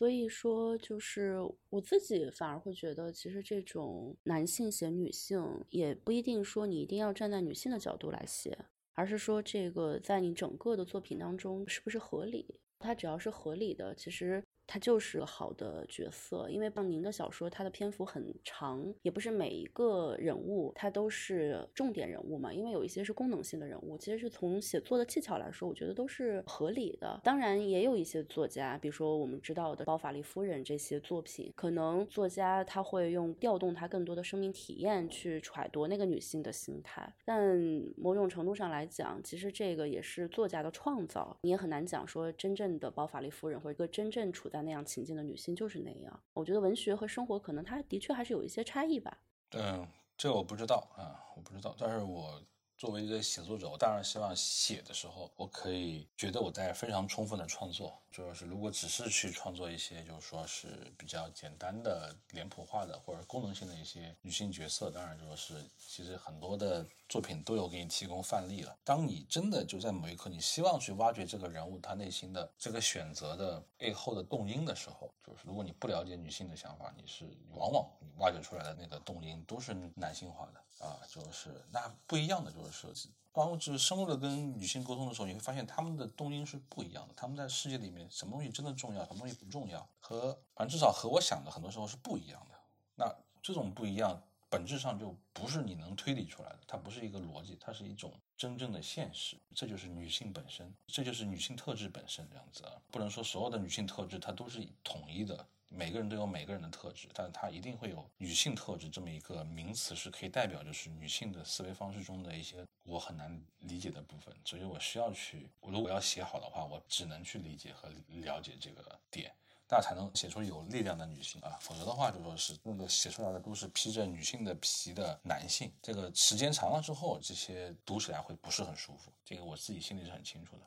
[0.01, 1.37] 所以说，就是
[1.69, 8.57] 我自己反而会觉得，其实这种男性写女性，也不一定说你一定要站在女性的角度来写，
[8.95, 12.47] 而是说这个在你整个的作品当中是不是合理？
[12.79, 14.43] 它只要是合理的，其实。
[14.73, 22.53] 他就是好的角色，因为像您的小说，它的篇幅很长，也不是每一个人物他都是重点人物嘛。
[22.53, 27.21] 因为有一些是功能性的人物，其实是从写作的技巧来说，我觉得都是合理的。
[27.25, 37.13] 当然，也有一些作家，比如说我们知道的《包法利夫人》这些作品，可能作家他会用调动他更多的生命体验去揣度那个女性的心态。
[37.25, 37.59] 但
[37.97, 44.60] 某种程度上来讲，其实这个也是作家的创造，你也很难讲说真正的包法利夫人或者一个真正处在。
[44.63, 49.19] 那样情境的女性就是那样，我觉得文学和生活可能它的确还是有一些差异吧。
[49.53, 51.75] 嗯，这我不知道啊，我不知道。
[51.79, 52.41] 但是我
[52.81, 58.01] 作为一个写作者，我当然希望写的时候，我可以觉得我在非常充分的创作。
[58.11, 68.75] 就是如果只是去创作一些，就是说是比较简单的脸谱化的或者功能性的一些女性角色，当然就是其实很多的作品都有给你提供范例了。
[68.83, 83.11] 当你真的就在某一刻，你希望去挖掘这个人物他内心的这个选择的背后的动因的时候，就是如果你不了解女性的想法，你是往往你挖掘出来的那个动因都是男性化的啊，就是那不一样的就是设计。
[83.33, 87.15] 当就是深入的跟女性沟通的时候，你会发现他们的动因是不一样的。
[87.17, 92.57] 他们在世界里面，什么东西真的重要，什么东西不重要，和反正至少和我想的很多时候是不一样的。
[92.97, 99.39] 那这种不一样，本质上就不是你能推理出来的，它不是一个逻辑，它是一种真正的现实。
[99.55, 102.73] 这就是女性本身，这就是女性特质本身这样子啊。
[102.91, 105.47] 不能说所有的女性特质它都是统一的。
[105.73, 119.33] 每个人都有每个人的特质，但是它一定会有女性特质这么一个名词，是可以代表就是女性的思维方式中的一些我很难理解的部分，所以我需要去，我如果要写好的话，我只能去理解和了解这个点，
[119.69, 130.63] 大家才能写出有力量的女性啊，否则的话就说是那个写出来的都是披着女性的皮的男性，这个时间长了之后，这些读起来会不是很舒服，这个我自己心里是很清楚的。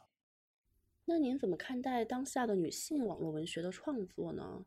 [1.06, 4.63] 那您怎么看待当下的女性网络文学的创作呢？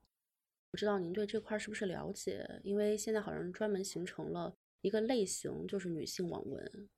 [0.77, 2.47] 不知道您对这块是不是了解？
[2.63, 6.89] 因为现在好像专门形成了一个类型，就是女性网文。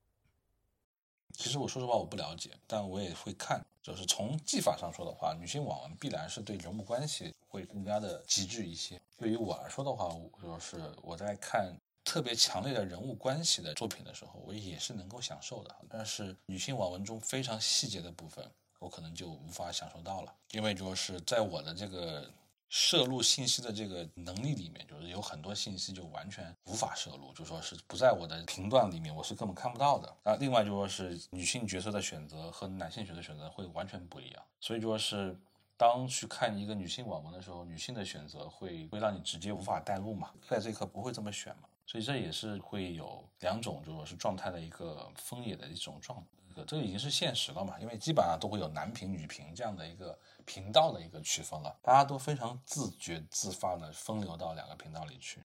[1.32, 3.64] 其实我说实话我不了解，但我也会看。
[3.80, 9.00] 就是从技法上说的话，女性网文必然是对人物关系会更加的极致一些。
[9.16, 10.08] 对于我来说的话，
[10.42, 15.72] 就是我在看特别强烈的人物关系的作品的时候，我也是能够享受的。
[15.88, 18.44] 但是女性网文中非常细节的部分，
[18.80, 22.28] 我可能就无法享受到了，因为就是在我的这个。
[22.68, 30.16] 摄入信息的这个能力里面，就是有很多信息就完全无法摄入，就说是不在我的频段里面，我是根本看不到的。
[30.22, 35.38] 那，另外就说是女性角色的选择和男性角色选择会完全不一样，所以说是
[35.76, 46.22] 当去看一个女性网文的时候，女性的选择会会让你直接无法带入嘛，在这一刻不会这么选嘛，所以这也是会有两种就说是状态的一个分野的一种状。
[46.66, 47.78] 这个已经是现实了嘛？
[47.78, 55.42] 因为基本上都会有男频、女频这样的一个频道的一个区分了，大家都非常自觉自发的分流到两个频道里去。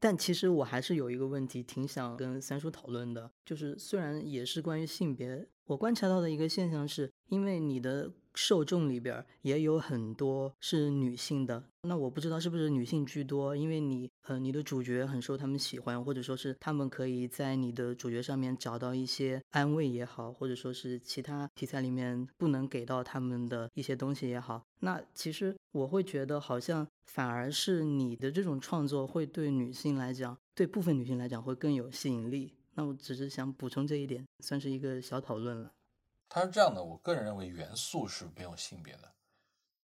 [0.00, 8.10] 但其实我还是有一个问题，挺想跟三叔讨论的，就是虽然也是关于性别，我观察到的一个现象是，因为你的。
[8.34, 32.54] 受众里边也有很多是女性的，那我不知道是不是女性居多，因为你呃你的主角很受他们喜欢，或者说是他们可以在你的主角上面找到一些安慰也好，或者说是其他题材里面不能给到他们的一些东西也好，那其实我会觉得好像反而是你的这种创作会对女性来讲，对部分女性来讲会更有吸引力。
[32.74, 35.70] 那我只是想补充这一点，算是一个小讨论了。
[36.34, 39.12] 它是这样的，我个人认为元素是没有性别的，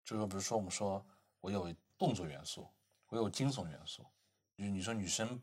[0.06, 1.06] 就是说，比如说我们说
[1.42, 2.72] 我有动作元素，
[3.10, 4.06] 我有惊悚元素，
[4.56, 5.38] 就是你说女生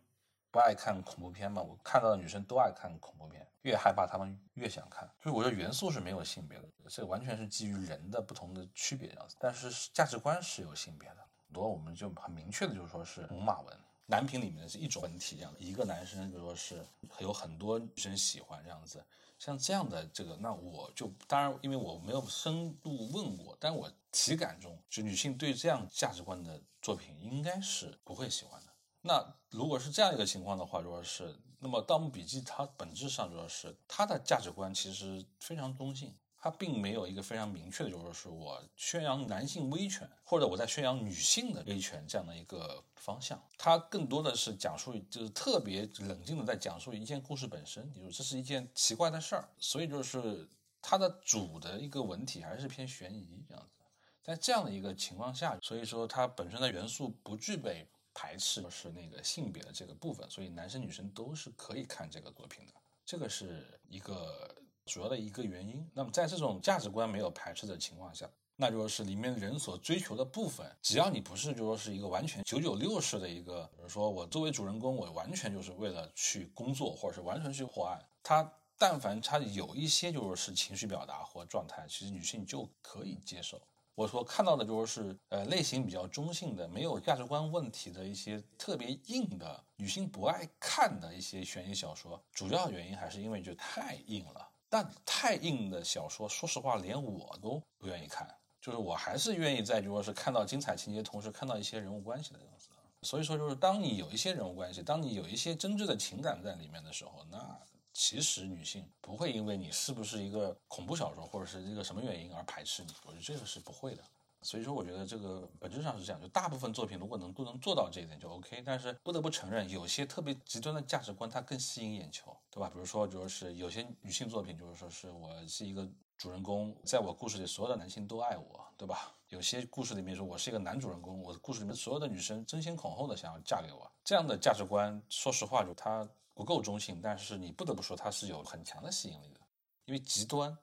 [0.50, 1.60] 不爱看恐怖片嘛？
[1.60, 16.84] 我看到的女生都爱看恐怖片，越害怕她们越想看，就是我觉得元素是没有性别的，这完全是基于人的不同的区别这样子，但是价值观是有性别的，很多我们就很明确的就是说是红马文，男频里面是一种文体这样的，一个男生比如说是
[17.20, 19.04] 有很多女生喜欢这样子。
[19.36, 28.72] 像这样的这个，那我就当然，因为我没有深度问过，但我体感中，就女性对这样价值观的作品应该是不会喜欢的。
[29.02, 36.14] 那如果是这样一个情况的话，如果是，那么《盗墓笔记》它本质上主要是它的价值观其实非常中性。
[36.44, 43.42] 它并没有一个非常明确的，就是说我宣扬男性威权，或者我在宣扬女性的威权这样的一个方向。
[43.56, 49.48] 它更多的是讲述，就是特别冷静的在讲述一件故事本身，就是这是一件奇怪的事儿。
[49.58, 50.46] 所以就是
[50.82, 53.82] 它的主的一个文体还是偏悬疑这样子。
[54.22, 62.74] 在这样的一个情况下，所以说它本身的元素不具备排斥是那个性别的这个部分，所以男生女生都是可以看这个作品的。
[63.06, 64.54] 这个是一个。
[64.86, 83.60] 主要的一个原因，那么在这种价值观没有排斥的情况下，那就是里面人所追求的部分，只要你不是就说是一个完全九九六式的一个，比如说我作为主人公，我完全就是为了去工作，或者是完全去破案，他但凡他有一些就是情绪表达或状态，其实女性就可以接受。
[83.94, 94.50] 我说看到的就是呃类型比较中性的，没有价值观问题的一些特别硬的女性不爱看的一些悬疑小说，主要原因还是因为就太硬了。
[94.74, 98.28] 但太硬的小说，说实话，连我都不愿意看。
[98.60, 102.68] 就是我还是愿意在，就说是看到精彩情节，同时看到一些人物关系的样子。
[103.02, 107.56] 所以说，就是当你有一些人物关系，当你有一些真挚的情感在里面的时候，那
[107.92, 114.02] 其实女性不会因为你是不是一个恐怖小说或者是一个什么原因而排斥你，我觉得这个是不会的。
[114.44, 118.62] 所以说，我觉得这个本质上是这样，就大部分作品如果能都能做到这一点就 OK。
[118.64, 122.68] 但是不得不承认，有些特别极端的价值观它更吸引眼球，对吧？
[122.68, 125.88] 比如说，就是有些女性作品，就是说是我是一个
[126.18, 129.16] 主人公，在我故事里所有的男性都爱我，对吧？
[129.28, 137.00] 有些故事里面说我是一个男主人公，我的故事里面所有的女生争先恐后的想要嫁给我，这样的价值观，说实话，就它不够中性。
[137.02, 139.40] 但是你不得不说，它是有很强的吸引力的，
[139.86, 140.54] 因为极端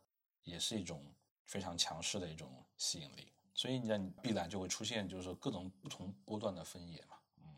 [0.44, 1.04] 也是一种
[1.46, 3.31] 非常强势的一种吸引力。
[3.54, 7.56] 所以你你必然就会出现，就是说各种不同波段的分野嘛，嗯。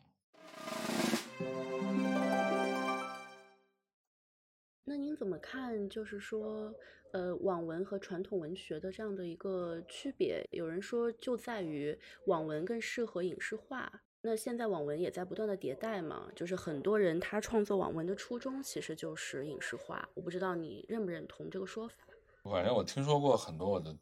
[4.84, 5.90] 那您怎么看？
[5.90, 6.74] 就是说，
[7.14, 10.46] 呃，网文和传统文学的这样的一个区别？
[10.52, 14.02] 有人说就在于网文更适合影视化。
[14.22, 20.08] 那现在网文也在不断的迭代嘛，就是很多人他创作网文的初衷其实就是影视化。
[20.14, 21.96] 我不知道你认不认同这个说法？
[22.44, 23.98] 反正我听说过很多我的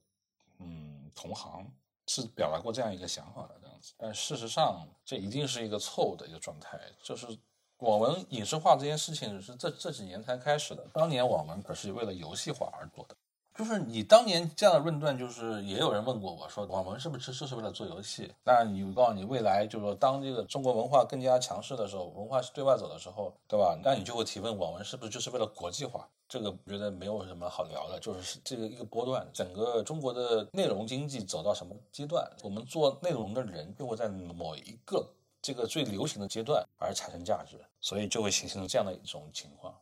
[0.59, 1.71] 嗯同行。
[2.13, 6.77] 是表达过这样一个想法的这样子，但事实上这一定是一个错误的一个状态。
[7.01, 7.25] 就是
[7.77, 13.15] 网文影视化这件事情是这这几年才开始的，当年网文可是为了游戏化而做的。
[13.55, 18.31] 就是你当年这样的论断，就是也有人问过我说，网文是不是就是为了做游戏？
[18.43, 23.77] 那你告诉你未来就是说，当这个中国文化更加强势的时候，文化是对外走的时候，对吧？
[23.83, 26.07] 那你就会提问，网文是不是就是为了国际化？
[26.27, 35.05] 这个我觉得没有什么好聊的，就是这个一个波段，整个中国的内容经济走到什么阶段，我们做内容的人就会在某一个
[35.41, 39.75] 这个最流行的阶段而产生价值，所以就会形成这样的一种情况。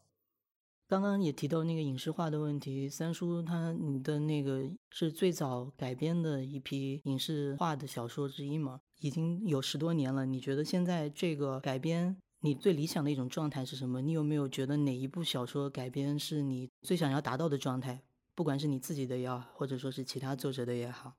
[0.90, 8.82] 刚刚也提到那个影视化的问题，三叔他你的那个是最早改编的一批影视化的小说之一嘛？
[9.00, 12.18] 已经有十多年了，你觉得现在这个改编？
[12.40, 14.02] 你最理想的一种状态是什么？
[14.02, 18.02] 你有没有觉得哪一部小说改编是你最想要达到的状态？
[18.34, 21.14] 不管是你自己的也好，或者说是其他作者的也好。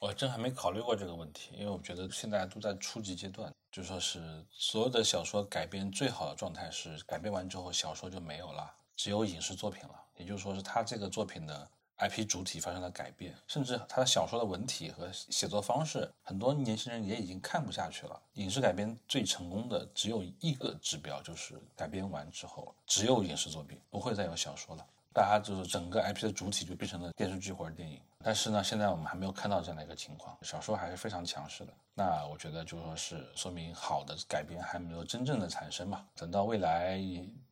[0.00, 9.94] 我真还没考虑过这个问题，因为我觉得现在都在初级阶段，就说是所有的小说改编最好的状态是改编完之后小说就没有了，只有影视作品了。
[10.18, 11.66] 也就是说是他这个作品的。
[12.00, 18.22] IP 主体发生了改变，甚至他的小说的文体和写作方式，很多年轻人也已经看不下去了。
[18.34, 24.86] 影视改编最成功的只有一个指标，就是改编完之后只有影视作品，不会再有小说了。
[25.12, 28.00] 大家就是整个 IP 的主体就变成了电视剧或者电影。
[28.22, 31.72] 但是呢，现在我们还没有看到这样的一个情况，小说还是非常强势的。
[31.94, 36.06] 那我觉得就说是说明好的改编还没有真正的产生嘛。
[36.14, 36.96] 等到未来。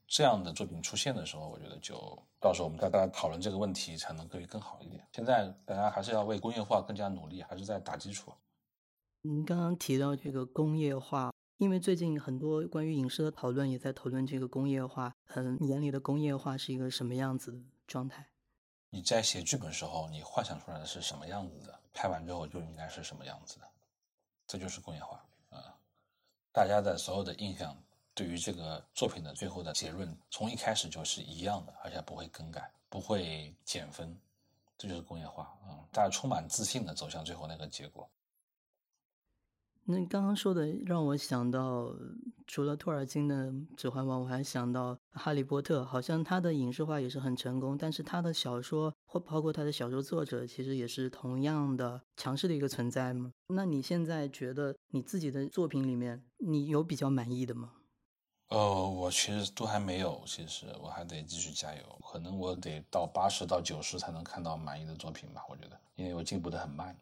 [0.06, 1.96] 这样的作品出现的时候，我觉得就
[2.40, 5.06] 到时候我们再大家讨论这个问题，才能可以更好一点。
[5.12, 8.32] 现在大家还是要为工业化更加努力，还是在打基础。
[9.22, 15.12] 您刚刚提到这个工业化，因为最近很多关于影视的讨论也在讨论这个工业化。
[15.34, 18.28] 嗯，眼里的工业化是一个什么样子的状态？
[18.90, 21.80] 你在写剧本时候，你幻想出来的是什么样子的？
[21.92, 23.66] 拍完之后就应该是什么样子的？
[24.46, 25.76] 这就是工业化啊！
[26.52, 27.76] 大家的所有的印象。
[28.16, 34.18] 对于这个作品的最后的结论，从一开始就是一样的，而且不会更改，不会减分，
[34.78, 35.84] 这就是工业化啊！
[35.92, 38.08] 大家充满自信的走向最后那个结果。
[39.84, 41.94] 那刚刚说的让我想到，
[42.46, 53.30] 除了托尔金的《指环王》，我还想到《哈利波特》，好像他的影视化也是很成功，但是他的小说或包括他的小说作者，其实也是同样的强势的一个存在吗？
[53.48, 57.74] 那你现在觉得你自己的作品里面，你有比较满意的吗？
[58.48, 66.96] 呃，我其实都还没有，其实我还得继续加油，可能我得到八十到九十才能看到满意的作品吧，我觉得，因为我进步的很慢。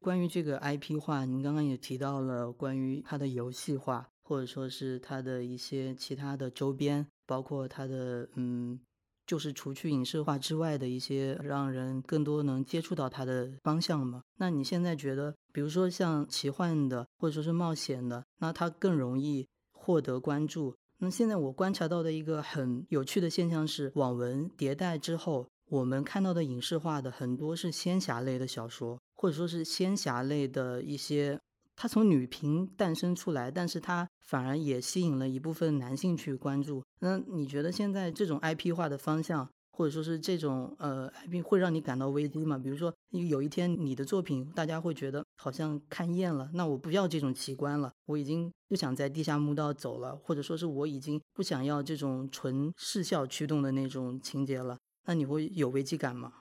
[0.00, 8.80] 关于这个 IP 化，您刚刚也提到了关于它的游戏化，或者说是它的一些其他的周边，包括它的嗯，
[9.26, 14.22] 就是除去影视化之外的一些让人更多能接触到它的方向嘛？
[14.36, 19.46] 那你现在觉得，比如说像奇幻的，或者说是冒险的，那它更容易？
[19.88, 20.76] 获得关注。
[20.98, 31.40] 那现在我观察到的一个很有趣的现象是，网文迭代之后，我们看到的影视化的很多是仙侠类的小说，或者说是仙侠类的一些，
[31.74, 36.84] 它从女频诞生出来，但是它反而也吸引了一部分男性去关注。
[36.98, 39.48] 那你觉得现在这种 IP 化的方向？
[39.78, 42.58] 或者说是这种呃，IP 会让你感到危机吗？
[42.58, 54.76] 比如说，有一天你的作品大家会觉得好像看厌了，那我不要这种奇观了，我已经不想在地下墓道走了，或者说是我已经不想要这种纯视效驱动的那种情节了，
[55.06, 56.32] 那你会有危机感吗？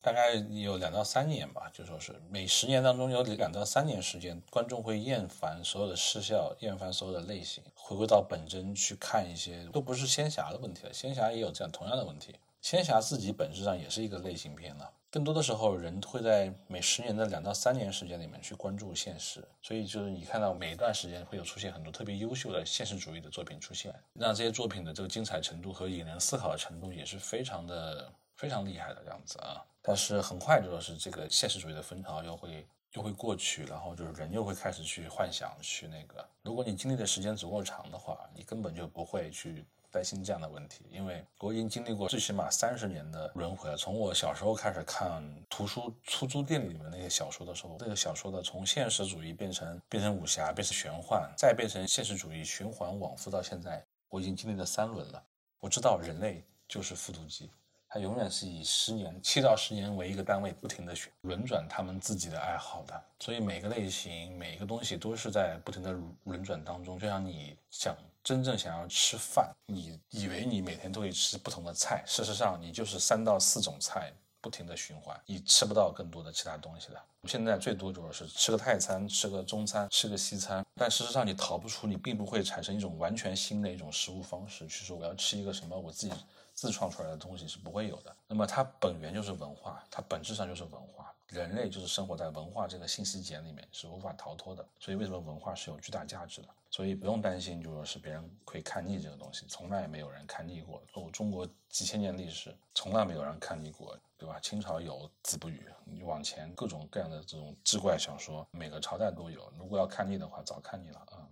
[0.00, 10.92] 大概有两到三年吧，就说是每十年当中有两到三年时间，观众会厌烦所有的视效，厌烦所有的类型，回归到本真去看一些，都不是仙侠的问题了。
[10.92, 12.34] 仙侠也有这样同样的问题，
[12.70, 14.92] 仙侠自己本质上也是一个类型片了。
[15.10, 29.64] 更多的时候，人会在每十年的两到三年时间里面去关注现实，所以就是你看到每一段时间会有出现很多特别优秀的现实主义的作品出现，让这些作品的这个精彩程度和引人思考的程度也是非常的非常厉害的这样子啊。
[29.80, 36.22] 但是很快就是这个现实主义的风潮又会又会过去，然后就是人又会开始去幻想去那个。
[36.42, 39.64] 如果你经历的时间足够长的话，你根本就不会去。
[39.98, 43.76] 担心这样的问题，因为我已经经历过最起码三十年的轮回了。
[43.76, 45.20] 从我小时候开始看
[45.50, 55.20] 图书出租店里面那些小说的时候，这个小说的从现实主义变成变成武侠，变成玄幻，再变成现实主义，循环往复到现在，我已经经历了三轮了。
[55.58, 57.50] 我知道人类就是复读机，
[57.88, 63.02] 它永远是以十年、七到十年为一个单位，不停的旋轮转他们自己的爱好的。
[63.18, 65.92] 所以每个类型、每一个东西都是在不停的
[66.22, 67.96] 轮转当中，就像你想。
[68.28, 77.02] 真正想要吃饭，你以为你每天都会吃不同的菜，事实上你就是三到四种菜不停的循环，你吃不到更多的其他东西的。
[77.24, 86.14] 现在最多就是吃个泰餐，吃个中餐，吃个西餐，但事实上你逃不出，你并不会产生一种完全新的一种食物方式，去说我要吃一个什么我自己
[86.52, 88.14] 自创出来的东西是不会有的。
[88.26, 91.06] 那么它本源就是文化，它本质上就是文化。
[91.28, 94.64] 人类就是生活在文化这个信息茧里面，是无法逃脱的。
[94.80, 96.48] 所以为什么文化是有巨大价值的？
[96.70, 100.82] 所以不用担心，就说是别人会看腻这个东西，从来也没有人看腻过。
[100.94, 104.38] 我中国几千年历史，从来没有人看腻过，对吧？
[104.40, 104.92] 清朝有
[105.22, 109.52] 《子不语》，你往前各种各样的这种志怪小说，每个朝代都有。
[109.58, 111.26] 如果要看腻的话，早看腻了啊。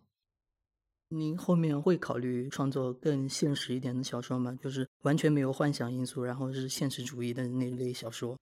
[1.08, 4.58] 您后面会考虑创作更现实一点的小说吗？
[4.60, 8.36] 就是完全没有幻想因素，然后是现实主义的那类小说。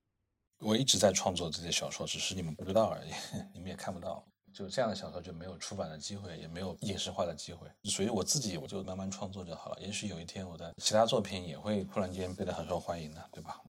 [0.60, 3.10] 我一直在创作这些小说，只是你们不知道而已，
[3.52, 4.24] 你们也看不到。
[4.54, 7.68] 就这样的小说就没有出版的机会，也没有影视化的机会。
[7.82, 9.80] 所以我自己我就慢慢创作就好了。
[9.80, 13.60] 也许有一天我的其他作品也会突然间变得很受欢迎的，对吧？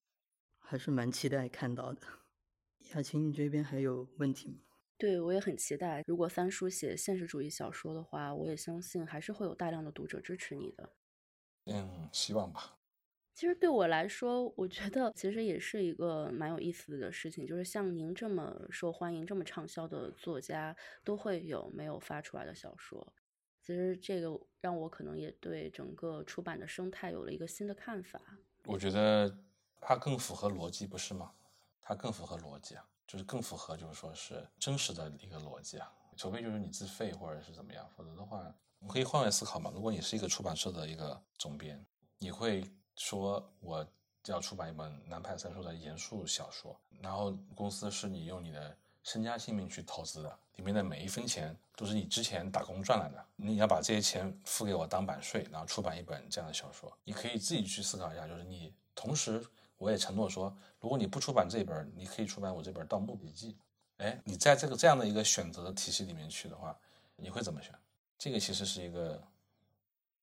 [0.60, 2.02] 还是蛮期待看到的。
[2.94, 4.60] 雅琴，你这边还有问题吗？
[4.98, 6.04] 对我也很期待。
[6.08, 10.94] 如果三叔写现实主义小说的话，我也相信还是会有大量的读者支持你的。
[11.66, 12.75] 嗯，希望吧。
[13.36, 20.74] 其实对我来说，我觉得其实也是一个蛮有意思的事情，就是像您这么受欢迎、这么畅销的作家，
[21.04, 23.14] 都会有没有发出来的小说。
[23.62, 28.22] 其实这个让我可能也对整个出版的生态有了一个新的看法。
[28.64, 29.38] 我觉得
[29.82, 31.34] 它更符合逻辑，不是吗？
[31.82, 35.92] 它更符合逻辑啊，就是更符合，就是说是真实的一个逻辑啊。
[36.16, 38.38] 除非就是你自费或者是怎么样，否则的话，
[38.80, 39.70] 我们可以换位思考嘛。
[39.76, 41.86] 如果你是一个出版社的一个总编，
[42.18, 42.64] 你会。
[42.96, 43.86] 说我
[44.26, 59.46] 要出版一本南派三叔的严肃小说，然后公司是你用你的身家性命去投资的，里面的每一分钱都是你之前打工赚来的，你要把这些钱付给我当版税，然后出版一本这样的小说，你可以自己去思考一下，就是你同时
[59.78, 63.54] 我也承诺说，如果你不出版这本，你可以出版我这本《盗墓笔记》。
[64.04, 66.76] 哎，你在这个这样的一个选择体系里面去的话，
[67.16, 67.72] 你会怎么选？
[68.18, 69.22] 这个其实是一个，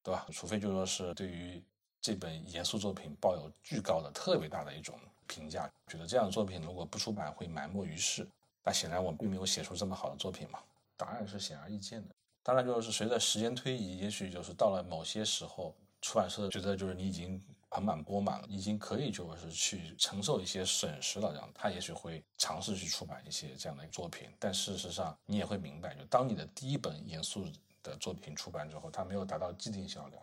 [0.02, 0.26] 对吧？
[0.32, 1.62] 除非就说是对于。
[2.02, 4.98] 这本严肃作品抱有巨高的、特别大的一种
[5.28, 8.28] 评价，觉得这样的作品如果不出版会埋没于世。
[8.64, 10.58] 那显然我并没有写出这么好的作品嘛？
[10.96, 12.14] 答案是显而易见的。
[12.42, 17.40] 当然，就是随着时间推移，也许就是到了某些时候，出版社觉得就是你已经
[17.70, 24.28] 盆满钵满了，已经可以就是去承受一些损失了，这样他也许会尝试去出版一些这样的作品。
[24.40, 27.46] 但事实上，你也会明白，就当你的第一本严肃
[27.82, 30.20] 的作品出版之后，它没有达到既定销量，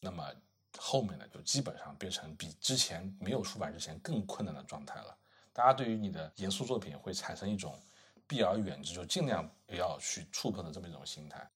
[0.00, 0.24] 那么。
[0.78, 5.16] 后面呢，就基本上变成比之前没有出版之前更困难的状态了。
[5.52, 7.78] 大家对于你的严肃作品会产生一种
[8.26, 11.46] 避而远之，就尽量不要去触碰的这么一种心态。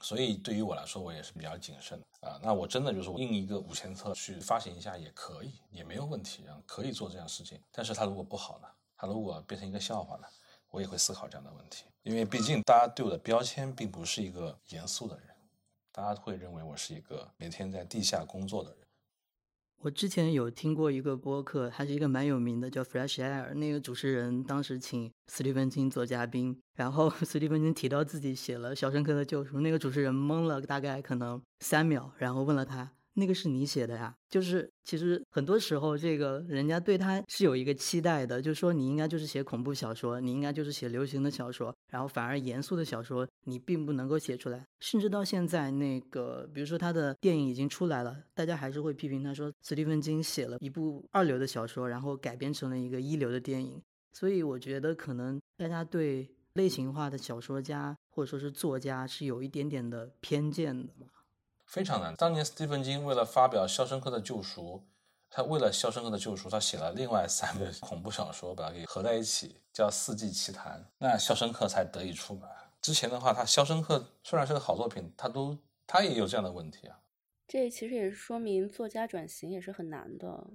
[0.00, 2.40] 所以对于我来说，我也是比较谨慎的啊。
[2.42, 7.60] 那我真的就是印一个五千册去发行一下也可以，也没有问题，可以做这样事情。
[7.70, 8.68] 但是它如果不好呢？
[8.96, 10.26] 它如果变成一个笑话呢？
[10.70, 15.31] 我也会思考这样的问题，因为毕竟大家对我的标签并不是一个严肃的人。
[15.92, 18.78] 大家会认为我是一个每天在地下工作的人。
[19.82, 23.52] 我之前有听过一个播客，它是一个蛮有名的，叫 Fresh Air。
[23.54, 34.14] 那个主持人当时请斯蒂芬金做嘉宾，然后斯蒂芬金提到自己写了《肖申克的救赎》，那个主持人懵了大概可能三秒，然后问了他：“那个是你写的呀。
[34.28, 44.66] 就是其实很多时候，这个人家对他是有一个期待的，就说你应该就是写恐怖小说，你应该就是写流行的小说，然后反而严肃的小说你并不能够写出来。
[44.80, 53.82] 甚至到现在，那个比如说他的电影已经出来了，大家还是会批评他说，斯蒂芬金写了一部二流的小说，然后改编成了一个一流的电影。
[54.14, 60.92] 所以我觉得可能大家对类型化的小说家或者说是作家是有一点点的偏见的。
[61.72, 62.14] 非常难。
[62.14, 64.76] 当年斯蒂芬金为了发表《肖申克的救赎》，
[65.30, 72.50] 他为了《肖申克的救赎》，他写了另外三个恐怖小说，把它给合在一起，叫《四季奇谭》，那《肖申克》才得以出版。
[72.82, 75.56] 之前的话，他《肖申克》虽然是个好作品，他都
[75.86, 76.98] 他也有这样的问题啊。
[77.48, 80.46] 这其实也是说明作家转型也是很难的。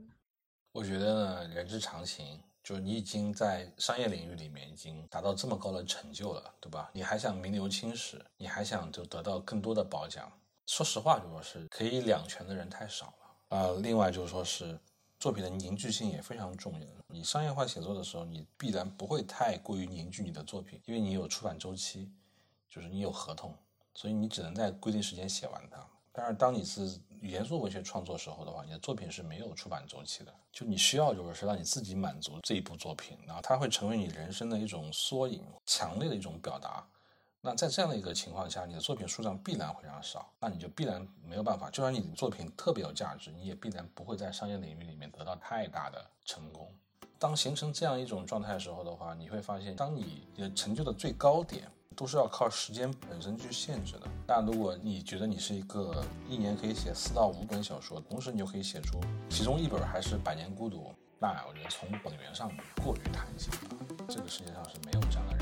[0.72, 6.91] 我觉得呢，人之常情，就是你已经在商业领域里面已经达到这么高的成就了，对吧？
[6.93, 10.32] 你还想名留青史，你还想就得到更多的褒奖。
[10.68, 13.13] 说实话，就说是可以两全的人太少
[13.49, 13.72] 了啊。
[13.82, 14.78] 另外就是说是
[15.18, 16.88] 作品的凝聚性也非常重要。
[17.07, 22.11] 你商业化写作的时候，你必然不会太过于凝聚你的作品，因为你有出版周期，
[22.70, 23.55] 就是你有合同，
[23.95, 25.84] 所以你只能在规定时间写完它。
[26.11, 36.86] 但是当你是严肃文学创作时候的话，你的作品是没有出版周期的，就你需要就是说让你自己满足这一部作品，然后它会成为你人生的一种缩影，强烈的一种表达。
[37.40, 41.70] 那在这样的一个情况下，你的作品数量必然非常少，那你就必然没有办法。
[41.70, 46.70] 就算你的作品特别有价值，你也必然不会在商业领域里面得到太大的成功。
[47.20, 54.08] 当形成这样一种状态的时候的话，你会发现，当你的成就的最高点都是要靠时间本身去限制的。
[54.28, 60.78] 那如果你觉得你是一个一年可以写四到五本小说，同时你又可以写出其中一本还是《百年孤独》，
[61.18, 62.52] 那我觉得从本源上
[62.84, 64.06] 过于贪心了。
[64.10, 65.38] 这个世界上是没有这样的。